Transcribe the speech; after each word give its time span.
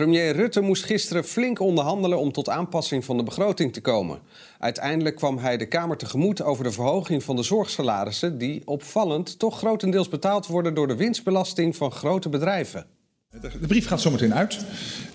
Premier 0.00 0.36
Rutte 0.36 0.60
moest 0.60 0.84
gisteren 0.84 1.24
flink 1.24 1.60
onderhandelen 1.60 2.18
om 2.18 2.32
tot 2.32 2.48
aanpassing 2.48 3.04
van 3.04 3.16
de 3.16 3.22
begroting 3.22 3.72
te 3.72 3.80
komen. 3.80 4.18
Uiteindelijk 4.58 5.16
kwam 5.16 5.38
hij 5.38 5.56
de 5.56 5.66
Kamer 5.66 5.96
tegemoet 5.96 6.42
over 6.42 6.64
de 6.64 6.72
verhoging 6.72 7.22
van 7.22 7.36
de 7.36 7.42
zorgsalarissen, 7.42 8.38
die 8.38 8.62
opvallend 8.64 9.38
toch 9.38 9.58
grotendeels 9.58 10.08
betaald 10.08 10.46
worden 10.46 10.74
door 10.74 10.86
de 10.86 10.96
winstbelasting 10.96 11.76
van 11.76 11.92
grote 11.92 12.28
bedrijven. 12.28 12.86
De 13.40 13.66
brief 13.66 13.86
gaat 13.86 14.00
zometeen 14.00 14.34
uit. 14.34 14.58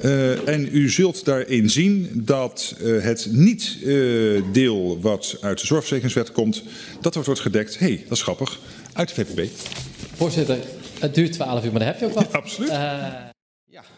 Uh, 0.02 0.48
en 0.48 0.70
u 0.72 0.90
zult 0.90 1.26
daarin 1.26 1.70
zien 1.70 2.10
dat 2.14 2.76
uh, 2.82 3.04
het 3.04 3.28
niet-deel 3.32 4.96
uh, 4.96 5.04
wat 5.04 5.38
uit 5.42 5.60
de 5.60 5.66
zorgverzekeringswet 5.66 6.32
komt, 6.32 6.64
dat 7.02 7.26
wordt 7.26 7.40
gedekt. 7.40 7.80
Hé, 7.80 7.86
hey, 7.86 8.04
dat 8.04 8.18
is 8.18 8.24
grappig. 8.24 8.60
Uit 8.94 9.16
de 9.16 9.26
VPB. 9.26 9.50
Voorzitter, 10.16 10.58
het 11.00 11.16
duurt 11.16 11.32
12 11.32 11.64
uur, 11.66 11.72
maar 11.72 11.80
daar 11.80 11.90
heb 11.90 12.00
je 12.00 12.06
ook 12.06 12.14
wat. 12.14 12.28
Ja, 12.32 12.38
absoluut. 12.40 13.34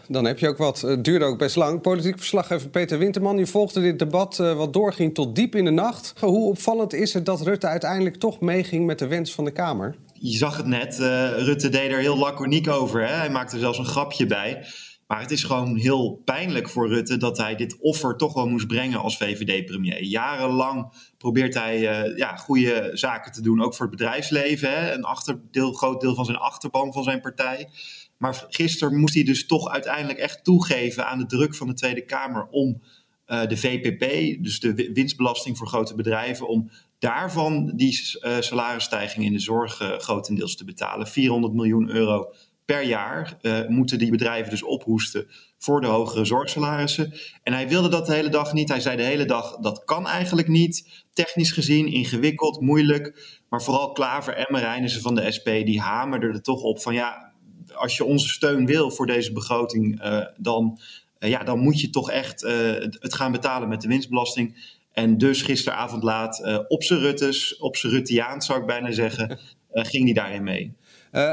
Dan 0.07 0.25
heb 0.25 0.39
je 0.39 0.47
ook 0.47 0.57
wat. 0.57 0.81
Het 0.81 1.03
duurde 1.03 1.25
ook 1.25 1.37
best 1.37 1.55
lang. 1.55 1.81
Politiek 1.81 2.17
verslaggever 2.17 2.69
Peter 2.69 2.97
Winterman, 2.97 3.37
je 3.37 3.47
volgde 3.47 3.81
dit 3.81 3.99
debat 3.99 4.39
uh, 4.39 4.53
wat 4.53 4.73
doorging 4.73 5.13
tot 5.13 5.35
diep 5.35 5.55
in 5.55 5.65
de 5.65 5.71
nacht. 5.71 6.13
Hoe 6.19 6.49
opvallend 6.49 6.93
is 6.93 7.13
het 7.13 7.25
dat 7.25 7.41
Rutte 7.41 7.67
uiteindelijk 7.67 8.15
toch 8.15 8.39
meeging 8.39 8.85
met 8.85 8.99
de 8.99 9.07
wens 9.07 9.33
van 9.33 9.45
de 9.45 9.51
Kamer? 9.51 9.95
Je 10.13 10.37
zag 10.37 10.57
het 10.57 10.65
net, 10.65 10.99
uh, 10.99 11.29
Rutte 11.37 11.69
deed 11.69 11.91
er 11.91 11.99
heel 11.99 12.17
laconiek 12.17 12.67
over. 12.67 13.07
Hè? 13.07 13.13
Hij 13.13 13.29
maakte 13.29 13.53
er 13.53 13.61
zelfs 13.61 13.77
een 13.77 13.85
grapje 13.85 14.25
bij. 14.25 14.65
Maar 15.07 15.21
het 15.21 15.31
is 15.31 15.43
gewoon 15.43 15.75
heel 15.75 16.21
pijnlijk 16.25 16.69
voor 16.69 16.87
Rutte 16.87 17.17
dat 17.17 17.37
hij 17.37 17.55
dit 17.55 17.77
offer 17.79 18.15
toch 18.17 18.33
wel 18.33 18.47
moest 18.47 18.67
brengen 18.67 18.99
als 18.99 19.17
VVD-premier. 19.17 20.03
Jarenlang 20.03 20.93
probeert 21.17 21.53
hij 21.53 21.79
ja, 22.15 22.35
goede 22.35 22.89
zaken 22.93 23.31
te 23.31 23.41
doen, 23.41 23.63
ook 23.63 23.75
voor 23.75 23.85
het 23.85 23.95
bedrijfsleven. 23.95 24.71
Hè? 24.71 24.93
Een 24.93 25.03
achterdeel, 25.03 25.71
groot 25.71 26.01
deel 26.01 26.15
van 26.15 26.25
zijn 26.25 26.37
achterban 26.37 26.93
van 26.93 27.03
zijn 27.03 27.21
partij. 27.21 27.69
Maar 28.17 28.45
gisteren 28.49 28.99
moest 28.99 29.13
hij 29.13 29.23
dus 29.23 29.45
toch 29.45 29.69
uiteindelijk 29.69 30.19
echt 30.19 30.43
toegeven 30.43 31.07
aan 31.07 31.17
de 31.17 31.25
druk 31.25 31.55
van 31.55 31.67
de 31.67 31.73
Tweede 31.73 32.05
Kamer 32.05 32.47
om 32.47 32.81
uh, 33.27 33.47
de 33.47 33.57
VPP, 33.57 34.03
dus 34.43 34.59
de 34.59 34.91
winstbelasting 34.93 35.57
voor 35.57 35.67
grote 35.67 35.95
bedrijven, 35.95 36.47
om 36.47 36.69
daarvan 36.99 37.71
die 37.75 38.17
uh, 38.21 38.35
salarisstijging 38.39 39.25
in 39.25 39.33
de 39.33 39.39
zorg 39.39 39.81
uh, 39.81 39.97
grotendeels 39.97 40.55
te 40.55 40.65
betalen. 40.65 41.07
400 41.07 41.53
miljoen 41.53 41.89
euro 41.89 42.33
per 42.65 42.83
jaar 42.83 43.37
moeten 43.67 43.99
die 43.99 44.11
bedrijven 44.11 44.49
dus 44.49 44.63
ophoesten 44.63 45.27
voor 45.57 45.81
de 45.81 45.87
hogere 45.87 46.25
zorgsalarissen. 46.25 47.13
En 47.43 47.53
hij 47.53 47.67
wilde 47.67 47.89
dat 47.89 48.05
de 48.05 48.13
hele 48.13 48.29
dag 48.29 48.53
niet. 48.53 48.69
Hij 48.69 48.79
zei 48.79 48.97
de 48.97 49.03
hele 49.03 49.25
dag 49.25 49.57
dat 49.57 49.83
kan 49.85 50.07
eigenlijk 50.07 50.47
niet. 50.47 51.05
Technisch 51.13 51.51
gezien 51.51 51.87
ingewikkeld, 51.87 52.61
moeilijk. 52.61 53.37
Maar 53.49 53.61
vooral 53.61 53.91
Klaver 53.91 54.33
en 54.33 54.45
Marijnissen 54.49 55.01
van 55.01 55.15
de 55.15 55.31
SP 55.37 55.47
die 55.65 55.81
hamerden 55.81 56.33
er 56.33 56.41
toch 56.41 56.61
op 56.61 56.81
van 56.81 56.93
ja, 56.93 57.33
als 57.77 57.97
je 57.97 58.05
onze 58.05 58.27
steun 58.27 58.65
wil 58.65 58.91
voor 58.91 59.05
deze 59.05 59.33
begroting, 59.33 60.03
uh, 60.03 60.25
dan, 60.37 60.79
uh, 61.19 61.29
ja, 61.29 61.43
dan 61.43 61.59
moet 61.59 61.81
je 61.81 61.89
toch 61.89 62.11
echt 62.11 62.43
uh, 62.43 62.51
het 62.99 63.13
gaan 63.13 63.31
betalen 63.31 63.69
met 63.69 63.81
de 63.81 63.87
winstbelasting. 63.87 64.75
En 64.91 65.17
dus 65.17 65.41
gisteravond 65.41 66.03
laat 66.03 66.65
op 66.67 66.83
zijn 66.83 66.99
Ruttes, 66.99 67.57
op 67.57 67.75
zijn 67.75 67.91
Rutteaans 67.91 68.45
zou 68.45 68.59
ik 68.59 68.65
bijna 68.65 68.91
zeggen, 68.91 69.39
ging 69.71 70.03
hij 70.03 70.13
daarin 70.13 70.43
mee. 70.43 70.73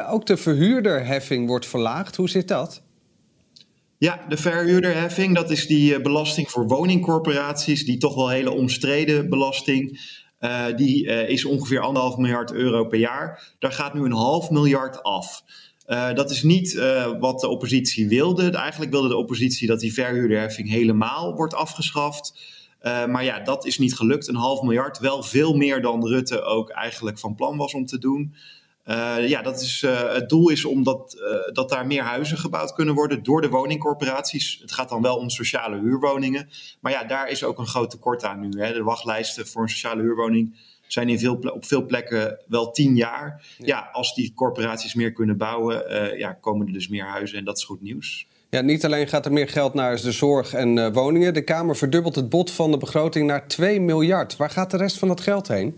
ook 0.09 0.27
de 0.27 0.37
verhuurderheffing 0.37 1.47
wordt 1.47 1.66
verlaagd. 1.66 2.16
Hoe 2.16 2.28
zit 2.28 2.49
dat? 2.49 2.82
Ja, 3.99 4.25
de 4.28 4.37
verhuurderheffing, 4.37 5.34
dat 5.34 5.50
is 5.50 5.66
die 5.66 6.00
belasting 6.00 6.50
voor 6.50 6.66
woningcorporaties, 6.66 7.84
die 7.84 7.99
toch 7.99 8.15
wel 8.15 8.28
hele 8.28 8.50
omstreden 8.50 9.28
belasting. 9.28 10.00
Uh, 10.44 10.65
die 10.76 11.05
uh, 11.05 11.28
is 11.28 11.44
ongeveer 11.44 11.81
anderhalf 11.81 12.16
miljard 12.16 12.53
euro 12.53 12.84
per 12.84 12.99
jaar. 12.99 13.55
Daar 13.59 13.72
gaat 13.72 13.94
nu 13.94 14.05
een 14.05 14.12
half 14.12 14.50
miljard 14.50 15.03
af. 15.03 15.43
Uh, 15.87 16.15
dat 16.15 16.31
is 16.31 16.43
niet 16.43 16.72
uh, 16.72 17.11
wat 17.19 17.41
de 17.41 17.49
oppositie 17.49 18.09
wilde. 18.09 18.50
Eigenlijk 18.50 18.91
wilde 18.91 19.09
de 19.09 19.17
oppositie 19.17 19.69
dat 19.69 19.81
die 19.81 19.93
verhuurderheffing 19.93 20.69
helemaal 20.69 21.34
wordt 21.34 21.55
afgeschaft. 21.55 22.53
Uh, 22.83 23.06
maar 23.06 23.25
ja, 23.25 23.41
dat 23.41 23.67
is 23.67 23.78
niet 23.78 23.94
gelukt. 23.94 24.28
Een 24.28 24.34
half 24.34 24.62
miljard, 24.62 24.99
wel 24.99 25.23
veel 25.23 25.55
meer 25.55 25.83
dan 25.83 26.06
Rutte 26.06 26.43
ook 26.43 26.71
eigenlijk 26.71 27.19
van 27.19 27.34
plan 27.34 27.56
was 27.56 27.75
om 27.75 27.87
te 27.87 27.99
doen. 27.99 28.34
ja, 29.27 29.43
dat 29.43 29.61
is, 29.61 29.84
het 29.89 30.28
doel 30.28 30.49
is 30.49 30.65
omdat 30.65 31.17
dat 31.53 31.69
daar 31.69 31.87
meer 31.87 32.03
huizen 32.03 32.39
gebouwd 32.39 32.73
kunnen 32.73 32.94
worden 32.94 33.23
door 33.23 33.41
de 33.41 33.49
woningcorporaties. 33.49 34.59
Het 34.61 34.73
gaat 34.73 34.89
dan 34.89 35.03
wel 35.03 35.17
om 35.17 35.31
sociale 35.31 35.81
huurwoningen. 35.81 36.49
Maar 36.81 36.93
ja, 36.93 37.05
daar 37.05 37.28
is 37.28 37.44
ook 37.44 37.59
een 37.59 37.67
groot 37.67 37.91
tekort 37.91 38.25
aan 38.25 38.41
nu. 38.41 38.62
Hè. 38.62 38.73
De 38.73 38.83
wachtlijsten 38.83 39.47
voor 39.47 39.62
een 39.62 39.69
sociale 39.69 40.03
huurwoning 40.03 40.56
zijn 40.87 41.09
in 41.09 41.19
veel, 41.19 41.34
op 41.34 41.65
veel 41.65 41.87
plekken 41.87 42.39
wel 42.47 42.71
tien 42.71 42.97
jaar. 42.97 43.47
Ja, 43.59 43.67
ja 43.67 43.89
als 43.93 44.15
die 44.15 44.33
corporaties 44.34 44.95
meer 44.95 45.12
kunnen 45.12 45.37
bouwen, 45.37 45.84
uh, 45.91 46.19
ja, 46.19 46.33
komen 46.33 46.67
er 46.67 46.72
dus 46.72 46.89
meer 46.89 47.06
huizen 47.06 47.39
en 47.39 47.45
dat 47.45 47.56
is 47.56 47.65
goed 47.65 47.83
nieuws. 47.83 48.27
Ja, 48.50 48.61
niet 48.61 48.84
alleen 48.84 49.09
gaat 49.09 49.27
er 49.27 49.33
meer 49.33 49.49
geld 49.49 49.75
naar 49.75 50.00
de 50.00 50.12
zorg 50.12 50.53
en 50.53 50.77
uh, 50.77 50.89
woningen. 50.93 51.34
De 51.34 51.44
Kamer 51.44 51.77
verdubbelt 51.77 52.15
het 52.15 52.28
bod 52.28 52.50
van 52.50 52.71
de 52.71 52.78
begroting 52.78 53.27
naar 53.27 53.49
2 53.49 53.81
miljard. 53.81 54.37
Waar 54.37 54.50
gaat 54.50 54.71
de 54.71 54.77
rest 54.77 54.99
van 54.99 55.09
dat 55.09 55.21
geld 55.21 55.49
heen? 55.49 55.75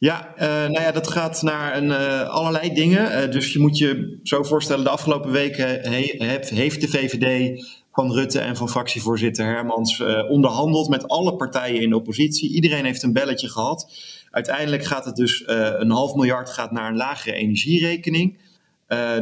Ja, 0.00 0.34
uh, 0.36 0.46
nou 0.46 0.80
ja, 0.80 0.92
dat 0.92 1.08
gaat 1.08 1.42
naar 1.42 1.76
een, 1.76 1.88
uh, 1.88 2.28
allerlei 2.28 2.74
dingen. 2.74 3.22
Uh, 3.22 3.32
dus 3.32 3.52
je 3.52 3.58
moet 3.58 3.78
je 3.78 4.18
zo 4.22 4.42
voorstellen, 4.42 4.84
de 4.84 4.90
afgelopen 4.90 5.30
weken 5.30 5.66
he, 5.66 6.14
heeft 6.54 6.80
de 6.80 6.88
VVD 6.88 7.60
van 7.92 8.12
Rutte 8.12 8.38
en 8.40 8.56
van 8.56 8.68
fractievoorzitter 8.68 9.44
Hermans 9.44 10.02
onderhandeld 10.28 10.88
met 10.88 11.08
alle 11.08 11.36
partijen 11.36 11.82
in 11.82 11.90
de 11.90 11.96
oppositie. 11.96 12.50
Iedereen 12.50 12.84
heeft 12.84 13.02
een 13.02 13.12
belletje 13.12 13.48
gehad. 13.48 13.92
Uiteindelijk 14.30 14.84
gaat 14.84 15.04
het 15.04 15.16
dus 15.16 15.42
een 15.46 15.90
half 15.90 16.14
miljard 16.14 16.50
gaat 16.50 16.70
naar 16.70 16.90
een 16.90 16.96
lagere 16.96 17.36
energierekening. 17.36 18.38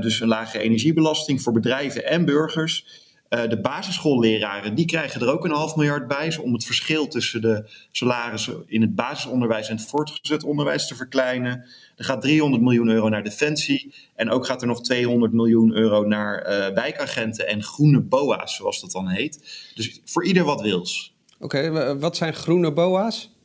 dus 0.01 0.21
een 0.21 0.29
lagere 0.29 0.63
energiebelasting 0.63 1.43
voor 1.43 1.53
bedrijven 1.53 2.07
en 2.07 2.25
burgers. 2.25 3.08
Uh, 3.31 3.49
de 3.49 3.61
basisschoolleraren 3.61 4.75
die 4.75 4.87
krijgen 4.87 5.21
er 5.21 5.33
ook 5.33 5.45
een 5.45 5.51
half 5.51 5.77
miljard 5.77 6.07
bij, 6.07 6.37
om 6.37 6.53
het 6.53 6.65
verschil 6.65 7.09
tussen 7.09 7.41
de 7.41 7.71
salarissen 7.91 8.63
in 8.67 8.81
het 8.81 8.95
basisonderwijs 8.95 9.69
en 9.69 9.77
het 9.77 9.87
voortgezet 9.87 10.45
onderwijs 10.45 10.87
te 10.87 10.95
verkleinen. 10.95 11.65
Er 11.97 12.05
gaat 12.05 12.21
300 12.21 12.63
miljoen 12.63 12.89
euro 12.89 13.09
naar 13.09 13.25
defensie 13.25 13.95
en 14.15 14.31
ook 14.31 14.47
gaat 14.47 14.61
er 14.61 14.67
nog 14.67 14.83
200 14.83 15.33
miljoen 15.33 15.73
euro 15.73 16.03
naar 16.03 16.41
uh, 16.43 16.75
wijkagenten 16.75 17.49
en 17.49 17.63
groene 17.63 18.01
boa's, 18.01 18.57
zoals 18.57 18.81
dat 18.81 18.91
dan 18.91 19.09
heet. 19.09 19.71
Dus 19.75 20.01
voor 20.05 20.25
ieder 20.25 20.45
wat 20.45 20.61
wils. 20.61 21.15
Oké, 21.39 21.67
okay, 21.69 21.99
wat 21.99 22.17
zijn 22.17 22.35
groene 22.35 22.73
boa's? 22.73 23.37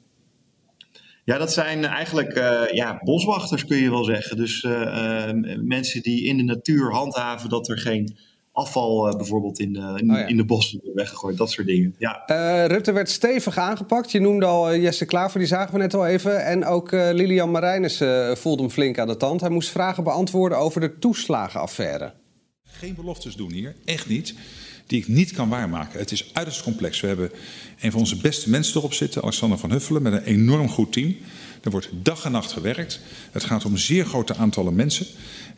Ja, 1.25 1.37
dat 1.37 1.53
zijn 1.53 1.85
eigenlijk 1.85 2.37
uh, 2.37 2.61
ja, 2.71 2.99
boswachters, 3.03 3.65
kun 3.65 3.77
je 3.77 3.89
wel 3.89 4.03
zeggen. 4.03 4.37
Dus 4.37 4.67
mensen 5.61 6.01
die 6.01 6.23
in 6.23 6.37
de 6.37 6.43
natuur 6.43 6.93
handhaven 6.93 7.49
dat 7.49 7.69
er 7.69 7.77
geen 7.77 8.17
afval 8.53 9.07
uh, 9.07 9.15
bijvoorbeeld 9.15 9.59
in, 9.59 9.75
uh, 9.75 9.93
in, 9.97 10.11
oh 10.11 10.17
ja. 10.17 10.25
in, 10.25 10.37
de 10.37 10.45
bossen 10.45 10.81
weggegooid. 10.93 11.37
Dat 11.37 11.51
soort 11.51 11.67
dingen. 11.67 11.95
Ja. 11.97 12.23
Uh, 12.27 12.65
Rutte 12.65 12.91
werd 12.91 13.09
stevig 13.09 13.57
aangepakt. 13.57 14.11
Je 14.11 14.19
noemde 14.19 14.45
al 14.45 14.75
Jesse 14.75 15.05
Klaver, 15.05 15.39
die 15.39 15.47
zagen 15.47 15.73
we 15.73 15.79
net 15.79 15.93
al 15.93 16.07
even. 16.07 16.45
En 16.45 16.65
ook 16.65 16.91
Lilian 16.91 17.51
Marijnis 17.51 17.97
voelde 18.33 18.61
hem 18.61 18.71
flink 18.71 18.99
aan 18.99 19.07
de 19.07 19.17
tand. 19.17 19.41
Hij 19.41 19.49
moest 19.49 19.69
vragen 19.69 20.03
beantwoorden 20.03 20.57
over 20.57 20.81
de 20.81 20.99
toeslagenaffaire. 20.99 22.13
Geen 22.63 22.95
beloftes 22.95 23.35
doen 23.35 23.51
hier, 23.51 23.75
echt 23.85 24.09
niet. 24.09 24.35
Die 24.93 25.01
ik 25.01 25.07
niet 25.07 25.31
kan 25.31 25.49
waarmaken. 25.49 25.99
Het 25.99 26.11
is 26.11 26.29
uiterst 26.33 26.63
complex. 26.63 26.99
We 26.99 27.07
hebben 27.07 27.31
een 27.81 27.91
van 27.91 27.99
onze 27.99 28.17
beste 28.17 28.49
mensen 28.49 28.77
erop 28.77 28.93
zitten, 28.93 29.21
Alexander 29.21 29.57
van 29.57 29.71
Huffelen, 29.71 30.01
met 30.01 30.13
een 30.13 30.23
enorm 30.23 30.69
goed 30.69 30.93
team. 30.93 31.15
Er 31.63 31.71
wordt 31.71 31.89
dag 32.01 32.25
en 32.25 32.31
nacht 32.31 32.51
gewerkt. 32.51 32.99
Het 33.31 33.43
gaat 33.43 33.65
om 33.65 33.77
zeer 33.77 34.05
grote 34.05 34.35
aantallen 34.35 34.75
mensen. 34.75 35.05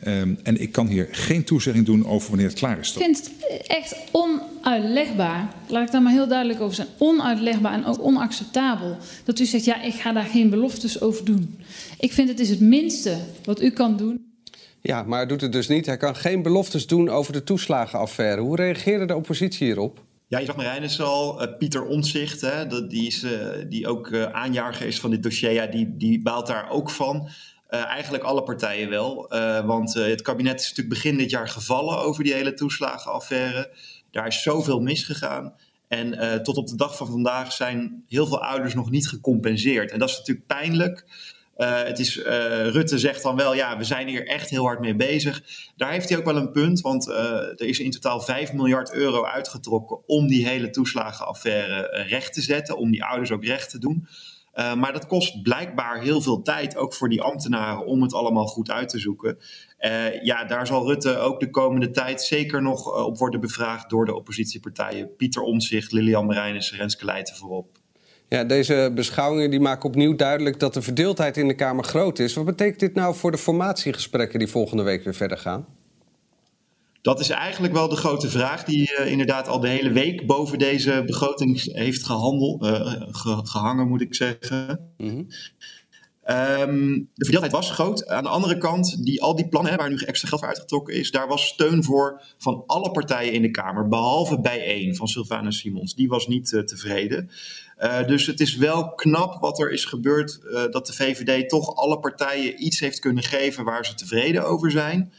Um, 0.06 0.38
en 0.42 0.60
ik 0.60 0.72
kan 0.72 0.86
hier 0.86 1.08
geen 1.10 1.44
toezegging 1.44 1.86
doen 1.86 2.06
over 2.06 2.28
wanneer 2.28 2.48
het 2.48 2.58
klaar 2.58 2.78
is. 2.78 2.92
Ik 2.92 3.02
vind 3.02 3.16
het 3.16 3.66
echt 3.66 3.96
onuitlegbaar. 4.12 5.52
Laat 5.68 5.86
ik 5.86 5.92
daar 5.92 6.02
maar 6.02 6.12
heel 6.12 6.28
duidelijk 6.28 6.60
over 6.60 6.74
zijn. 6.74 6.88
Onuitlegbaar 6.98 7.72
en 7.72 7.84
ook 7.84 8.04
onacceptabel. 8.04 8.96
Dat 9.24 9.38
u 9.38 9.44
zegt, 9.44 9.64
ja, 9.64 9.82
ik 9.82 9.94
ga 9.94 10.12
daar 10.12 10.26
geen 10.26 10.50
beloftes 10.50 11.00
over 11.00 11.24
doen. 11.24 11.58
Ik 11.98 12.12
vind 12.12 12.28
het 12.28 12.40
is 12.40 12.50
het 12.50 12.60
minste 12.60 13.18
wat 13.44 13.62
u 13.62 13.70
kan 13.70 13.96
doen. 13.96 14.25
Ja, 14.86 15.02
maar 15.02 15.18
hij 15.18 15.26
doet 15.26 15.40
het 15.40 15.52
dus 15.52 15.68
niet. 15.68 15.86
Hij 15.86 15.96
kan 15.96 16.16
geen 16.16 16.42
beloftes 16.42 16.86
doen 16.86 17.08
over 17.08 17.32
de 17.32 17.42
toeslagenaffaire. 17.42 18.40
Hoe 18.40 18.56
reageerde 18.56 19.04
de 19.04 19.16
oppositie 19.16 19.66
hierop? 19.66 20.04
Ja, 20.28 20.38
je 20.38 20.46
zag 20.46 20.56
Marijnissen 20.56 21.04
al, 21.04 21.42
uh, 21.42 21.56
Pieter 21.58 21.84
Omtzigt, 21.84 22.40
hè, 22.40 22.66
dat, 22.66 22.90
die, 22.90 23.06
is, 23.06 23.22
uh, 23.24 23.48
die 23.68 23.88
ook 23.88 24.08
uh, 24.08 24.24
aanjager 24.24 24.86
is 24.86 25.00
van 25.00 25.10
dit 25.10 25.22
dossier, 25.22 25.52
ja, 25.52 25.66
die, 25.66 25.96
die 25.96 26.22
baalt 26.22 26.46
daar 26.46 26.70
ook 26.70 26.90
van. 26.90 27.28
Eigenlijk 27.68 28.24
alle 28.24 28.42
partijen 28.42 28.88
wel. 28.90 29.28
Want 29.66 29.94
het 29.94 30.22
kabinet 30.22 30.60
is 30.60 30.68
natuurlijk 30.68 30.94
begin 30.94 31.16
dit 31.16 31.30
jaar 31.30 31.48
gevallen 31.48 31.98
over 31.98 32.24
die 32.24 32.32
hele 32.32 32.54
toeslagenaffaire. 32.54 33.70
Daar 34.10 34.26
is 34.26 34.42
zoveel 34.42 34.80
misgegaan. 34.80 35.54
En 35.88 36.42
tot 36.42 36.56
op 36.56 36.66
de 36.66 36.76
dag 36.76 36.96
van 36.96 37.06
vandaag 37.06 37.52
zijn 37.52 38.04
heel 38.08 38.26
veel 38.26 38.42
ouders 38.42 38.74
nog 38.74 38.90
niet 38.90 39.08
gecompenseerd. 39.08 39.90
En 39.90 39.98
dat 39.98 40.08
is 40.08 40.18
natuurlijk 40.18 40.46
pijnlijk. 40.46 41.04
Uh, 41.56 41.82
het 41.82 41.98
is, 41.98 42.16
uh, 42.16 42.24
Rutte 42.68 42.98
zegt 42.98 43.22
dan 43.22 43.36
wel, 43.36 43.54
ja, 43.54 43.78
we 43.78 43.84
zijn 43.84 44.08
hier 44.08 44.26
echt 44.26 44.50
heel 44.50 44.64
hard 44.64 44.80
mee 44.80 44.96
bezig. 44.96 45.42
Daar 45.76 45.90
heeft 45.90 46.08
hij 46.08 46.18
ook 46.18 46.24
wel 46.24 46.36
een 46.36 46.50
punt, 46.50 46.80
want 46.80 47.08
uh, 47.08 47.14
er 47.40 47.60
is 47.66 47.78
in 47.78 47.90
totaal 47.90 48.20
5 48.20 48.52
miljard 48.52 48.92
euro 48.92 49.24
uitgetrokken 49.24 50.08
om 50.08 50.26
die 50.26 50.48
hele 50.48 50.70
toeslagenaffaire 50.70 52.04
recht 52.08 52.32
te 52.32 52.40
zetten, 52.40 52.76
om 52.76 52.90
die 52.90 53.04
ouders 53.04 53.30
ook 53.30 53.44
recht 53.44 53.70
te 53.70 53.78
doen. 53.78 54.08
maar 54.54 54.92
dat 54.92 55.06
kost 55.06 55.42
blijkbaar 55.42 56.00
heel 56.00 56.20
veel 56.20 56.42
tijd, 56.42 56.76
ook 56.76 56.94
voor 56.94 57.08
die 57.08 57.22
ambtenaren, 57.22 57.86
om 57.86 58.02
het 58.02 58.14
allemaal 58.14 58.46
goed 58.46 58.70
uit 58.70 58.88
te 58.88 58.98
zoeken. 58.98 59.38
ja, 60.22 60.44
daar 60.44 60.66
zal 60.66 60.86
Rutte 60.86 61.18
ook 61.18 61.40
de 61.40 61.50
komende 61.50 61.90
tijd 61.90 62.22
zeker 62.22 62.62
nog 62.62 63.04
op 63.04 63.18
worden 63.18 63.40
bevraagd 63.40 63.90
door 63.90 64.04
de 64.04 64.14
oppositiepartijen. 64.14 65.16
Pieter 65.16 65.42
Omtzigt, 65.42 65.92
Lilian 65.92 66.26
Marijnissen, 66.26 66.76
Renske 66.76 67.04
Leijten 67.04 67.36
voorop. 67.36 67.84
Ja, 68.28 68.44
deze 68.44 68.92
beschouwingen 68.94 69.50
die 69.50 69.60
maken 69.60 69.88
opnieuw 69.88 70.16
duidelijk 70.16 70.60
dat 70.60 70.74
de 70.74 70.82
verdeeldheid 70.82 71.36
in 71.36 71.48
de 71.48 71.54
Kamer 71.54 71.84
groot 71.84 72.18
is. 72.18 72.34
Wat 72.34 72.44
betekent 72.44 72.80
dit 72.80 72.94
nou 72.94 73.14
voor 73.14 73.30
de 73.30 73.38
formatiegesprekken 73.38 74.38
die 74.38 74.48
volgende 74.48 74.82
week 74.82 75.04
weer 75.04 75.14
verder 75.14 75.38
gaan? 75.38 75.66
Dat 77.02 77.20
is 77.20 77.30
eigenlijk 77.30 77.72
wel 77.72 77.88
de 77.88 77.96
grote 77.96 78.28
vraag 78.28 78.64
die 78.64 78.92
uh, 78.98 79.10
inderdaad 79.10 79.48
al 79.48 79.60
de 79.60 79.68
hele 79.68 79.92
week 79.92 80.26
boven 80.26 80.58
deze 80.58 81.02
begroting 81.06 81.72
heeft 81.72 82.04
gehandeld, 82.04 82.62
uh, 82.62 83.02
gehangen, 83.42 83.88
moet 83.88 84.00
ik 84.00 84.14
zeggen. 84.14 84.90
Mm 84.96 85.26
Um, 86.30 87.08
de 87.14 87.24
verdeeldheid 87.24 87.52
was 87.52 87.70
groot. 87.70 88.06
Aan 88.06 88.22
de 88.22 88.28
andere 88.28 88.58
kant, 88.58 89.04
die, 89.04 89.22
al 89.22 89.36
die 89.36 89.48
plannen 89.48 89.72
hè, 89.72 89.78
waar 89.78 89.88
nu 89.88 89.96
extra 89.96 90.28
geld 90.28 90.40
voor 90.40 90.48
uitgetrokken 90.48 90.94
is, 90.94 91.10
daar 91.10 91.28
was 91.28 91.46
steun 91.46 91.84
voor 91.84 92.22
van 92.38 92.62
alle 92.66 92.90
partijen 92.90 93.32
in 93.32 93.42
de 93.42 93.50
Kamer, 93.50 93.88
behalve 93.88 94.40
bij 94.40 94.64
één 94.64 94.96
van 94.96 95.08
Sylvana 95.08 95.50
Simons. 95.50 95.94
Die 95.94 96.08
was 96.08 96.26
niet 96.26 96.52
uh, 96.52 96.62
tevreden. 96.62 97.30
Uh, 97.78 98.06
dus 98.06 98.26
het 98.26 98.40
is 98.40 98.56
wel 98.56 98.94
knap 98.94 99.40
wat 99.40 99.60
er 99.60 99.70
is 99.70 99.84
gebeurd, 99.84 100.40
uh, 100.44 100.64
dat 100.70 100.86
de 100.86 100.92
VVD 100.92 101.48
toch 101.48 101.74
alle 101.74 101.98
partijen 101.98 102.64
iets 102.64 102.80
heeft 102.80 102.98
kunnen 102.98 103.22
geven 103.22 103.64
waar 103.64 103.86
ze 103.86 103.94
tevreden 103.94 104.44
over 104.44 104.70
zijn. 104.70 105.12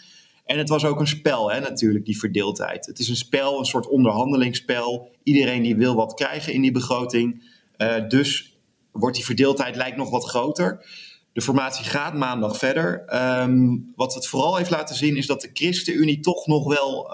En 0.45 0.57
het 0.57 0.69
was 0.69 0.85
ook 0.85 0.99
een 0.99 1.07
spel, 1.07 1.51
hè, 1.51 1.59
natuurlijk, 1.59 2.05
die 2.05 2.19
verdeeldheid. 2.19 2.85
Het 2.85 2.99
is 2.99 3.09
een 3.09 3.15
spel, 3.15 3.59
een 3.59 3.65
soort 3.65 3.87
onderhandelingsspel. 3.87 5.11
Iedereen 5.23 5.63
die 5.63 5.75
wil 5.75 5.95
wat 5.95 6.13
krijgen 6.13 6.53
in 6.53 6.61
die 6.61 6.71
begroting. 6.71 7.43
dus 8.07 8.57
wordt 8.91 9.15
die 9.15 9.25
verdeeldheid 9.25 9.75
lijkt 9.75 9.97
nog 9.97 10.09
wat 10.09 10.25
groter. 10.25 10.85
De 11.33 11.41
formatie 11.41 11.85
gaat 11.85 12.13
maandag 12.13 12.57
verder. 12.57 13.05
Um, 13.41 13.93
wat 13.95 14.13
het 14.13 14.27
vooral 14.27 14.55
heeft 14.55 14.69
laten 14.69 14.95
zien 14.95 15.17
is 15.17 15.25
dat 15.25 15.41
de 15.41 15.49
ChristenUnie 15.53 16.19
toch 16.19 16.47
nog 16.47 16.75
wel, 16.75 17.09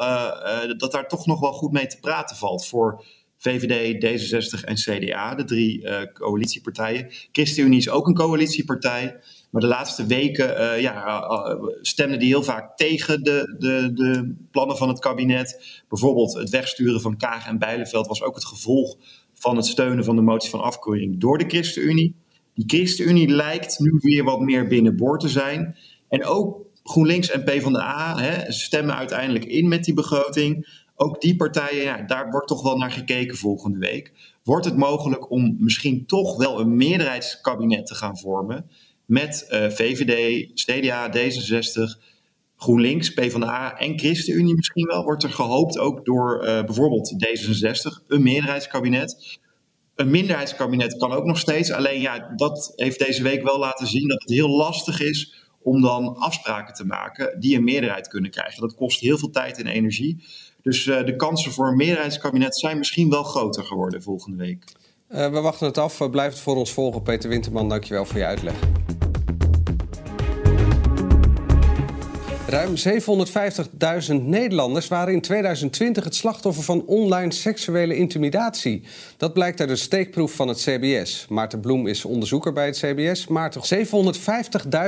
dat 0.77 0.91
daar 0.91 1.07
toch 1.07 1.25
nog 1.25 1.39
wel 1.39 1.53
goed 1.53 1.71
mee 1.71 1.87
te 1.87 1.99
praten 1.99 2.35
valt 2.35 2.67
voor 2.67 3.03
VVD, 3.43 3.95
D66 4.05 4.63
en 4.63 4.75
CDA, 4.75 5.35
de 5.35 5.43
drie 5.43 5.81
uh, 5.81 6.01
coalitiepartijen. 6.13 7.07
ChristenUnie 7.31 7.77
is 7.77 7.89
ook 7.89 8.07
een 8.07 8.13
coalitiepartij. 8.13 9.19
Maar 9.49 9.61
de 9.61 9.67
laatste 9.67 10.05
weken 10.05 10.81
ja, 10.81 11.27
stemden 11.81 12.19
die 12.19 12.27
heel 12.27 12.43
vaak 12.43 12.77
tegen 12.77 13.23
de, 13.23 13.55
de, 13.59 13.93
de 13.93 14.35
plannen 14.51 14.77
van 14.77 14.87
het 14.87 14.99
kabinet. 14.99 15.83
Bijvoorbeeld 15.89 16.33
het 16.33 16.49
wegsturen 16.49 17.01
van 17.01 17.17
Kaag 17.17 17.47
en 17.47 17.59
Bijleveld 17.59 18.07
was 18.07 18.23
ook 18.23 18.35
het 18.35 18.45
gevolg 18.45 18.97
van 19.33 19.55
het 19.55 19.65
steunen 19.65 20.03
van 20.03 20.15
de 20.15 20.21
motie 20.21 20.49
van 20.49 20.61
afkeuring 20.61 21.19
door 21.19 21.37
de 21.37 21.45
ChristenUnie. 21.47 22.15
Die 22.53 22.65
ChristenUnie 22.67 23.27
lijkt 23.27 23.79
nu 23.79 23.97
weer 23.99 24.23
wat 24.23 24.39
meer 24.39 24.67
binnenboord 24.67 25.19
te 25.19 25.29
zijn. 25.29 25.77
En 26.09 26.25
ook 26.25 26.61
GroenLinks 26.83 27.29
en 27.29 27.43
PvdA 27.43 28.17
hè, 28.17 28.51
stemmen 28.51 28.95
uiteindelijk 28.95 29.45
in 29.45 29.67
met 29.67 29.83
die 29.83 29.93
begroting. 29.93 30.81
Ook 31.03 31.21
die 31.21 31.35
partijen, 31.35 31.83
ja, 31.83 32.01
daar 32.01 32.29
wordt 32.29 32.47
toch 32.47 32.61
wel 32.63 32.77
naar 32.77 32.91
gekeken 32.91 33.37
volgende 33.37 33.79
week. 33.79 34.11
Wordt 34.43 34.65
het 34.65 34.77
mogelijk 34.77 35.31
om 35.31 35.55
misschien 35.59 36.05
toch 36.05 36.37
wel 36.37 36.59
een 36.59 36.75
meerderheidskabinet 36.75 37.85
te 37.85 37.95
gaan 37.95 38.17
vormen 38.17 38.69
met 39.05 39.45
VVD, 39.49 40.45
CDA, 40.53 41.11
D66, 41.17 41.99
GroenLinks, 42.55 43.13
PvdA 43.13 43.77
en 43.77 43.99
ChristenUnie 43.99 44.55
misschien 44.55 44.87
wel? 44.87 45.03
Wordt 45.03 45.23
er 45.23 45.29
gehoopt 45.29 45.77
ook 45.77 46.05
door 46.05 46.43
uh, 46.43 46.63
bijvoorbeeld 46.63 47.13
D66 47.25 48.07
een 48.07 48.23
meerderheidskabinet? 48.23 49.39
Een 49.95 50.09
minderheidskabinet 50.09 50.97
kan 50.97 51.11
ook 51.11 51.25
nog 51.25 51.39
steeds. 51.39 51.71
Alleen 51.71 52.01
ja, 52.01 52.33
dat 52.35 52.73
heeft 52.75 53.05
deze 53.05 53.23
week 53.23 53.43
wel 53.43 53.59
laten 53.59 53.87
zien 53.87 54.07
dat 54.07 54.21
het 54.21 54.31
heel 54.31 54.49
lastig 54.49 55.01
is 55.01 55.47
om 55.61 55.81
dan 55.81 56.15
afspraken 56.15 56.73
te 56.73 56.85
maken 56.85 57.39
die 57.39 57.57
een 57.57 57.63
meerderheid 57.63 58.07
kunnen 58.07 58.31
krijgen. 58.31 58.61
Dat 58.61 58.75
kost 58.75 58.99
heel 58.99 59.17
veel 59.17 59.29
tijd 59.29 59.57
en 59.57 59.67
energie. 59.67 60.23
Dus 60.63 60.85
uh, 60.85 61.05
de 61.05 61.15
kansen 61.15 61.51
voor 61.51 61.67
een 61.67 61.75
meerderheidskabinet 61.75 62.57
zijn 62.57 62.77
misschien 62.77 63.09
wel 63.09 63.23
groter 63.23 63.63
geworden 63.63 64.01
volgende 64.03 64.37
week. 64.37 64.63
Uh, 65.09 65.29
we 65.31 65.39
wachten 65.39 65.67
het 65.67 65.77
af. 65.77 66.09
Blijf 66.11 66.31
het 66.31 66.41
voor 66.41 66.55
ons 66.55 66.71
volgen. 66.71 67.01
Peter 67.01 67.29
Winterman, 67.29 67.69
dankjewel 67.69 68.05
voor 68.05 68.17
je 68.17 68.25
uitleg. 68.25 68.55
Ruim 72.53 72.75
750.000 74.09 74.13
Nederlanders 74.21 74.87
waren 74.87 75.13
in 75.13 75.21
2020 75.21 76.03
het 76.03 76.15
slachtoffer 76.15 76.63
van 76.63 76.85
online 76.85 77.31
seksuele 77.31 77.95
intimidatie. 77.95 78.83
Dat 79.17 79.33
blijkt 79.33 79.59
uit 79.59 79.69
een 79.69 79.77
steekproef 79.77 80.31
van 80.31 80.47
het 80.47 80.57
CBS. 80.57 81.25
Maarten 81.29 81.59
Bloem 81.59 81.87
is 81.87 82.05
onderzoeker 82.05 82.53
bij 82.53 82.65
het 82.65 82.77
CBS. 82.77 83.27
Maarten, 83.27 83.61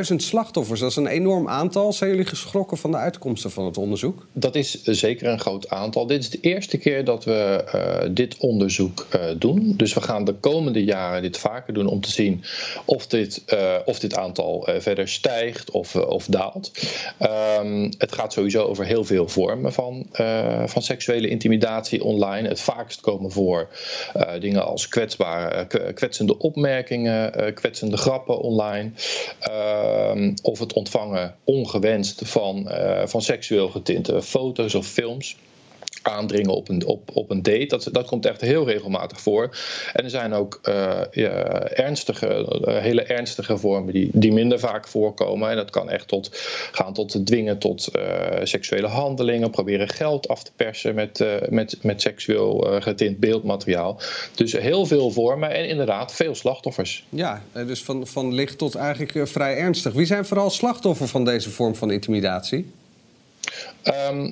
750.000 0.10 0.16
slachtoffers, 0.16 0.80
dat 0.80 0.90
is 0.90 0.96
een 0.96 1.08
enorm 1.08 1.48
aantal. 1.48 1.94
Zijn 1.94 2.10
jullie 2.10 2.26
geschrokken 2.26 2.78
van 2.78 2.92
de 2.92 2.98
uitkomsten 2.98 3.52
van 3.52 3.66
het 3.66 3.78
onderzoek? 3.78 4.26
Dat 4.34 4.56
is 4.56 4.84
zeker 4.84 5.28
een 5.28 5.40
groot 5.40 5.70
aantal. 5.70 6.08
Dit 6.08 6.20
is 6.20 6.30
de 6.30 6.40
eerste 6.42 6.78
keer 6.78 7.06
dat 7.06 7.24
we 7.24 7.64
uh, 7.76 8.10
dit 8.16 8.38
onderzoek 8.38 9.08
uh, 9.16 9.22
doen. 9.38 9.74
Dus 9.78 9.94
we 9.94 10.02
gaan 10.02 10.26
de 10.26 10.34
komende 10.34 10.84
jaren 10.84 11.22
dit 11.22 11.38
vaker 11.38 11.74
doen 11.74 11.88
om 11.88 12.02
te 12.02 12.12
zien 12.12 12.44
of 12.86 13.08
dit, 13.08 13.44
of 13.86 14.00
dit 14.00 14.16
aantal 14.16 14.68
verder 14.78 15.08
stijgt 15.08 15.72
of, 15.72 15.96
of 15.96 16.26
daalt. 16.26 16.72
Um, 17.60 17.92
het 17.98 18.16
gaat 18.16 18.34
sowieso 18.34 18.64
over 18.64 18.86
heel 18.86 19.04
veel 19.04 19.28
vormen 19.28 19.74
van, 19.74 20.10
uh, 20.14 20.68
van 20.68 20.82
seksuele 20.82 21.28
intimidatie 21.28 22.04
online. 22.04 22.48
Het 22.48 22.62
vaakst 22.62 23.02
komen 23.02 23.32
voor 23.32 23.70
uh, 24.16 24.40
dingen 24.40 24.66
als 24.66 24.88
kwetsbare, 24.88 25.68
uh, 25.80 25.94
kwetsende 25.94 26.38
opmerkingen, 26.38 27.54
kwetsende 27.54 27.98
grappen 27.98 28.40
online. 28.40 28.92
Ehm, 29.40 30.34
of 30.42 30.60
het 30.60 30.74
ontvangen 30.74 31.36
ongewenst 31.44 32.22
van, 32.26 32.72
van 33.06 33.22
seksueel 33.22 33.70
getinte 33.70 34.22
foto's 34.22 34.76
of 34.76 34.88
films 34.88 35.38
aandringen 36.08 36.54
op 36.54 36.70
een, 36.70 36.86
op, 36.86 37.10
op 37.14 37.30
een 37.30 37.44
date. 37.44 37.66
Dat, 37.66 37.90
dat 37.92 38.06
komt 38.08 38.26
echt 38.26 38.42
heel 38.42 38.68
regelmatig 38.68 39.22
voor. 39.22 39.58
En 39.94 40.04
er 40.04 40.10
zijn 40.10 40.34
ook 40.34 40.60
uh, 40.64 41.02
ja, 41.12 41.34
ernstige, 41.70 42.62
uh, 42.68 42.78
hele 42.78 43.04
ernstige 43.04 43.58
vormen 43.58 43.94
die, 43.94 44.10
die 44.14 44.34
minder 44.34 44.60
vaak 44.60 44.88
voorkomen. 44.88 45.50
En 45.50 45.56
dat 45.56 45.70
kan 45.70 45.90
echt 45.90 46.08
tot, 46.08 46.30
gaan 46.72 46.94
tot 46.94 47.26
dwingen 47.26 47.58
tot 47.58 47.90
uh, 47.96 48.02
seksuele 48.44 48.88
handelingen, 48.88 49.50
proberen 49.50 49.90
geld 49.90 50.28
af 50.28 50.44
te 50.44 50.52
persen 50.56 50.96
met, 50.96 51.26
met, 51.50 51.78
met 51.82 52.02
seksueel 52.02 52.78
getint 52.80 53.20
beeldmateriaal. 53.20 54.00
Dus 54.36 54.52
heel 54.52 54.86
veel 54.86 55.12
vormen 55.12 55.52
en 55.52 55.68
inderdaad 55.68 56.14
veel 56.14 56.36
slachtoffers. 56.36 57.06
Ja, 57.10 57.42
dus 57.52 57.84
van, 57.84 58.08
van 58.08 58.34
licht 58.34 58.58
tot 58.58 58.76
eigenlijk 58.76 59.28
vrij 59.28 59.58
ernstig. 59.58 59.94
Wie 59.94 60.06
zijn 60.06 60.26
vooral 60.26 60.50
slachtoffer 60.50 61.08
van 61.08 61.26
deze 61.26 61.50
vorm 61.50 61.76
van 61.76 61.92
intimidatie? 61.92 62.72
Um, 64.10 64.26
uh, 64.26 64.32